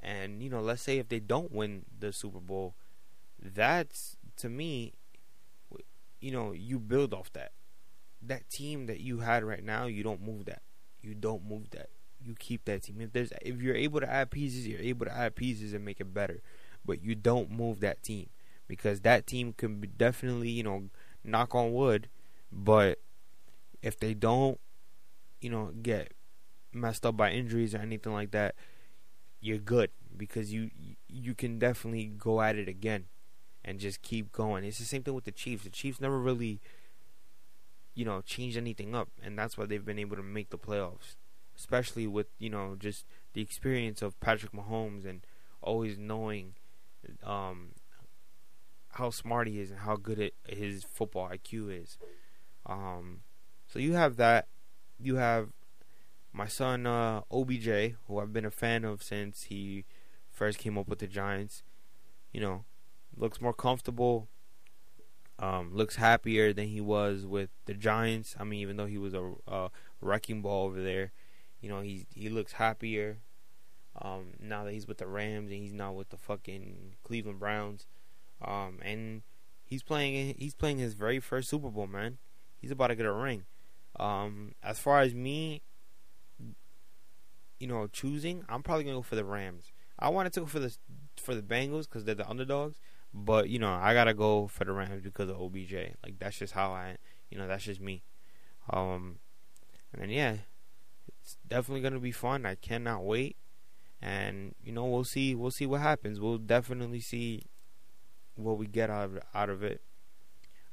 And 0.00 0.42
you 0.42 0.50
know, 0.50 0.60
let's 0.60 0.82
say 0.82 0.98
if 0.98 1.08
they 1.08 1.20
don't 1.20 1.52
win 1.52 1.84
the 1.98 2.12
Super 2.12 2.40
Bowl, 2.40 2.74
that's 3.40 4.16
to 4.38 4.48
me, 4.48 4.94
you 6.20 6.30
know, 6.30 6.52
you 6.52 6.78
build 6.78 7.12
off 7.12 7.32
that. 7.32 7.52
That 8.24 8.48
team 8.50 8.86
that 8.86 9.00
you 9.00 9.18
had 9.18 9.44
right 9.44 9.64
now, 9.64 9.86
you 9.86 10.02
don't 10.02 10.22
move 10.22 10.44
that. 10.46 10.62
You 11.00 11.14
don't 11.14 11.44
move 11.44 11.70
that. 11.70 11.88
You 12.24 12.34
keep 12.38 12.64
that 12.66 12.84
team. 12.84 13.00
If 13.00 13.12
there's, 13.12 13.32
if 13.42 13.60
you're 13.60 13.74
able 13.74 14.00
to 14.00 14.08
add 14.08 14.30
pieces, 14.30 14.66
you're 14.66 14.80
able 14.80 15.06
to 15.06 15.12
add 15.12 15.34
pieces 15.34 15.72
and 15.72 15.84
make 15.84 16.00
it 16.00 16.14
better. 16.14 16.40
But 16.84 17.02
you 17.02 17.16
don't 17.16 17.50
move 17.50 17.80
that 17.80 18.02
team 18.02 18.28
because 18.68 19.00
that 19.00 19.26
team 19.26 19.52
can 19.56 19.84
definitely, 19.96 20.50
you 20.50 20.62
know, 20.62 20.84
knock 21.24 21.54
on 21.54 21.72
wood. 21.72 22.08
But 22.52 23.00
if 23.82 23.98
they 23.98 24.14
don't, 24.14 24.60
you 25.40 25.50
know, 25.50 25.72
get 25.82 26.12
messed 26.72 27.04
up 27.06 27.16
by 27.16 27.30
injuries 27.30 27.74
or 27.74 27.78
anything 27.78 28.12
like 28.12 28.30
that, 28.32 28.54
you're 29.40 29.58
good 29.58 29.90
because 30.16 30.52
you 30.52 30.70
you 31.08 31.34
can 31.34 31.58
definitely 31.58 32.06
go 32.06 32.40
at 32.40 32.56
it 32.56 32.68
again 32.68 33.06
and 33.64 33.78
just 33.78 34.02
keep 34.02 34.32
going. 34.32 34.64
It's 34.64 34.78
the 34.78 34.84
same 34.84 35.02
thing 35.02 35.14
with 35.14 35.24
the 35.24 35.32
Chiefs. 35.32 35.64
The 35.64 35.70
Chiefs 35.70 36.00
never 36.00 36.18
really 36.18 36.60
you 37.94 38.04
know 38.04 38.22
changed 38.22 38.56
anything 38.56 38.94
up 38.94 39.08
and 39.22 39.38
that's 39.38 39.58
why 39.58 39.66
they've 39.66 39.84
been 39.84 39.98
able 39.98 40.16
to 40.16 40.22
make 40.22 40.50
the 40.50 40.58
playoffs. 40.58 41.16
Especially 41.56 42.06
with, 42.06 42.28
you 42.38 42.48
know, 42.48 42.76
just 42.78 43.04
the 43.34 43.42
experience 43.42 44.00
of 44.00 44.18
Patrick 44.20 44.52
Mahomes 44.52 45.04
and 45.04 45.20
always 45.60 45.98
knowing 45.98 46.54
um, 47.22 47.72
how 48.92 49.10
smart 49.10 49.48
he 49.48 49.60
is 49.60 49.70
and 49.70 49.80
how 49.80 49.96
good 49.96 50.18
it, 50.18 50.34
his 50.48 50.84
football 50.84 51.28
IQ 51.28 51.82
is. 51.82 51.98
Um, 52.66 53.20
so 53.66 53.78
you 53.78 53.94
have 53.94 54.16
that. 54.16 54.48
You 54.98 55.16
have 55.16 55.48
my 56.32 56.46
son 56.46 56.86
uh, 56.86 57.22
OBJ, 57.30 57.94
who 58.06 58.18
I've 58.18 58.32
been 58.32 58.44
a 58.44 58.50
fan 58.50 58.84
of 58.84 59.02
since 59.02 59.44
he 59.44 59.84
first 60.30 60.58
came 60.58 60.78
up 60.78 60.88
with 60.88 60.98
the 60.98 61.06
Giants. 61.06 61.62
You 62.32 62.40
know, 62.40 62.64
looks 63.16 63.40
more 63.40 63.52
comfortable. 63.52 64.28
Um, 65.38 65.74
looks 65.74 65.96
happier 65.96 66.52
than 66.52 66.68
he 66.68 66.80
was 66.80 67.26
with 67.26 67.50
the 67.66 67.74
Giants. 67.74 68.36
I 68.38 68.44
mean, 68.44 68.60
even 68.60 68.76
though 68.76 68.86
he 68.86 68.98
was 68.98 69.12
a, 69.12 69.32
a 69.46 69.70
wrecking 70.00 70.40
ball 70.40 70.66
over 70.66 70.82
there, 70.82 71.12
you 71.60 71.68
know, 71.68 71.80
he 71.80 72.06
he 72.14 72.28
looks 72.28 72.52
happier. 72.52 73.18
Um, 74.00 74.32
now 74.40 74.64
that 74.64 74.72
he's 74.72 74.88
with 74.88 74.98
the 74.98 75.06
Rams 75.06 75.50
and 75.50 75.60
he's 75.60 75.74
not 75.74 75.94
with 75.94 76.08
the 76.08 76.16
fucking 76.16 76.96
Cleveland 77.04 77.38
Browns, 77.38 77.86
um, 78.40 78.78
and 78.82 79.22
he's 79.64 79.82
playing 79.82 80.34
he's 80.38 80.54
playing 80.54 80.78
his 80.78 80.94
very 80.94 81.20
first 81.20 81.50
Super 81.50 81.68
Bowl, 81.68 81.86
man. 81.86 82.18
He's 82.60 82.70
about 82.70 82.88
to 82.88 82.94
get 82.94 83.06
a 83.06 83.12
ring. 83.12 83.44
Um, 83.98 84.54
as 84.62 84.78
far 84.78 85.00
as 85.00 85.14
me, 85.14 85.62
you 87.62 87.68
know, 87.68 87.86
choosing, 87.86 88.44
I'm 88.48 88.64
probably 88.64 88.82
gonna 88.82 88.96
go 88.96 89.02
for 89.02 89.14
the 89.14 89.24
Rams. 89.24 89.70
I 89.96 90.08
wanted 90.08 90.32
to 90.32 90.40
go 90.40 90.46
for 90.46 90.58
the 90.58 90.76
for 91.16 91.32
the 91.32 91.42
Bengals 91.42 91.84
because 91.84 92.04
they're 92.04 92.16
the 92.16 92.28
underdogs, 92.28 92.80
but 93.14 93.48
you 93.48 93.60
know, 93.60 93.72
I 93.72 93.94
gotta 93.94 94.14
go 94.14 94.48
for 94.48 94.64
the 94.64 94.72
Rams 94.72 95.00
because 95.00 95.30
of 95.30 95.40
OBJ. 95.40 95.72
Like 96.02 96.18
that's 96.18 96.36
just 96.36 96.54
how 96.54 96.72
I, 96.72 96.96
you 97.30 97.38
know, 97.38 97.46
that's 97.46 97.62
just 97.62 97.80
me. 97.80 98.02
Um, 98.68 99.20
and 99.96 100.10
yeah, 100.10 100.38
it's 101.20 101.36
definitely 101.46 101.82
gonna 101.82 102.00
be 102.00 102.10
fun. 102.10 102.44
I 102.44 102.56
cannot 102.56 103.04
wait, 103.04 103.36
and 104.00 104.56
you 104.60 104.72
know, 104.72 104.86
we'll 104.86 105.04
see. 105.04 105.36
We'll 105.36 105.52
see 105.52 105.66
what 105.66 105.82
happens. 105.82 106.18
We'll 106.18 106.38
definitely 106.38 107.00
see 107.00 107.44
what 108.34 108.58
we 108.58 108.66
get 108.66 108.90
out 108.90 109.04
of 109.04 109.18
out 109.36 109.50
of 109.50 109.62
it. 109.62 109.82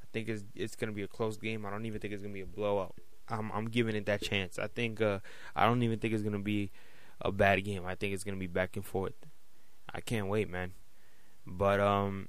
I 0.02 0.08
think 0.12 0.28
it's 0.28 0.44
it's 0.56 0.76
gonna 0.76 0.92
be 0.92 1.04
a 1.04 1.08
close 1.08 1.38
game. 1.38 1.68
I 1.68 1.70
don't 1.70 1.86
even 1.86 2.00
think 2.00 2.16
it's 2.16 2.24
gonna 2.24 2.34
be 2.34 2.42
a 2.42 2.48
blowout. 2.48 2.96
I'm 3.30 3.52
I'm 3.52 3.66
giving 3.70 3.96
it 3.96 4.06
that 4.08 4.22
chance. 4.22 4.60
I 4.60 4.68
think 4.68 5.02
uh, 5.02 5.20
I 5.56 5.66
don't 5.66 5.84
even 5.84 6.00
think 6.00 6.14
it's 6.14 6.24
gonna 6.24 6.40
be 6.40 6.72
a 7.22 7.32
bad 7.32 7.64
game. 7.64 7.86
I 7.86 7.96
think 7.96 8.14
it's 8.14 8.24
gonna 8.24 8.38
be 8.38 8.48
back 8.48 8.76
and 8.76 8.86
forth. 8.86 9.14
I 9.94 10.02
can't 10.02 10.28
wait, 10.28 10.50
man. 10.50 10.74
But 11.46 11.80
um, 11.80 12.28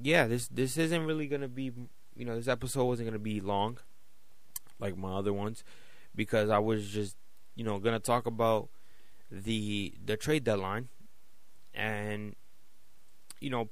yeah, 0.00 0.26
this 0.26 0.48
this 0.48 0.76
isn't 0.76 1.04
really 1.06 1.26
gonna 1.26 1.48
be. 1.48 1.72
You 2.16 2.24
know, 2.24 2.36
this 2.36 2.48
episode 2.48 2.84
wasn't 2.84 3.08
gonna 3.08 3.18
be 3.18 3.40
long, 3.40 3.78
like 4.78 4.96
my 4.96 5.14
other 5.16 5.32
ones, 5.32 5.64
because 6.14 6.48
I 6.50 6.58
was 6.58 6.88
just 6.88 7.16
you 7.54 7.64
know 7.64 7.78
gonna 7.78 8.00
talk 8.00 8.26
about 8.26 8.68
the 9.30 9.94
the 10.04 10.16
trade 10.16 10.44
deadline, 10.44 10.88
and 11.74 12.34
you 13.40 13.50
know 13.50 13.68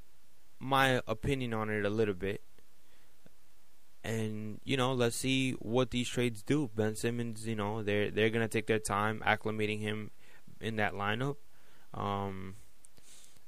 my 0.59 1.01
opinion 1.07 1.53
on 1.55 1.71
it 1.71 1.85
a 1.85 1.91
little 1.91 2.15
bit 2.15 2.41
and 4.05 4.61
you 4.65 4.77
know 4.77 4.93
let's 4.93 5.17
see 5.17 5.53
what 5.53 5.91
these 5.91 6.09
trades 6.09 6.43
do. 6.43 6.71
Ben 6.77 6.95
Simmons, 6.95 7.47
you 7.47 7.57
know 7.57 7.83
they're 7.83 8.11
they're 8.11 8.31
gonna 8.31 8.49
take 8.49 8.67
their 8.67 8.79
time 8.79 9.23
acclimating 9.27 9.81
him 9.81 10.11
in 10.61 10.77
that 10.77 10.93
lineup, 10.93 11.37
um, 11.95 12.57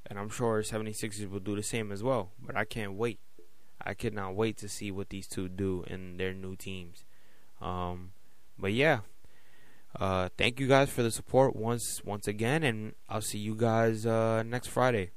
and 0.06 0.18
I'm 0.18 0.30
sure 0.30 0.62
76ers 0.62 1.30
will 1.30 1.40
do 1.40 1.54
the 1.54 1.62
same 1.62 1.92
as 1.92 2.02
well. 2.02 2.30
But 2.44 2.56
I 2.56 2.64
can't 2.64 2.94
wait. 2.94 3.20
I 3.84 3.94
cannot 3.94 4.34
wait 4.34 4.56
to 4.58 4.68
see 4.68 4.90
what 4.90 5.10
these 5.10 5.28
two 5.28 5.48
do 5.48 5.84
in 5.86 6.16
their 6.16 6.32
new 6.32 6.56
teams. 6.56 7.04
Um, 7.60 8.12
but 8.58 8.72
yeah, 8.72 9.00
uh, 10.00 10.30
thank 10.36 10.58
you 10.58 10.66
guys 10.66 10.90
for 10.90 11.02
the 11.02 11.10
support 11.10 11.54
once 11.54 12.02
once 12.04 12.26
again, 12.26 12.62
and 12.62 12.94
I'll 13.08 13.20
see 13.20 13.38
you 13.38 13.54
guys 13.54 14.06
uh, 14.06 14.42
next 14.42 14.68
Friday. 14.68 15.10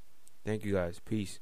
Thank 0.44 0.64
you 0.64 0.74
guys. 0.74 1.00
Peace. 1.04 1.40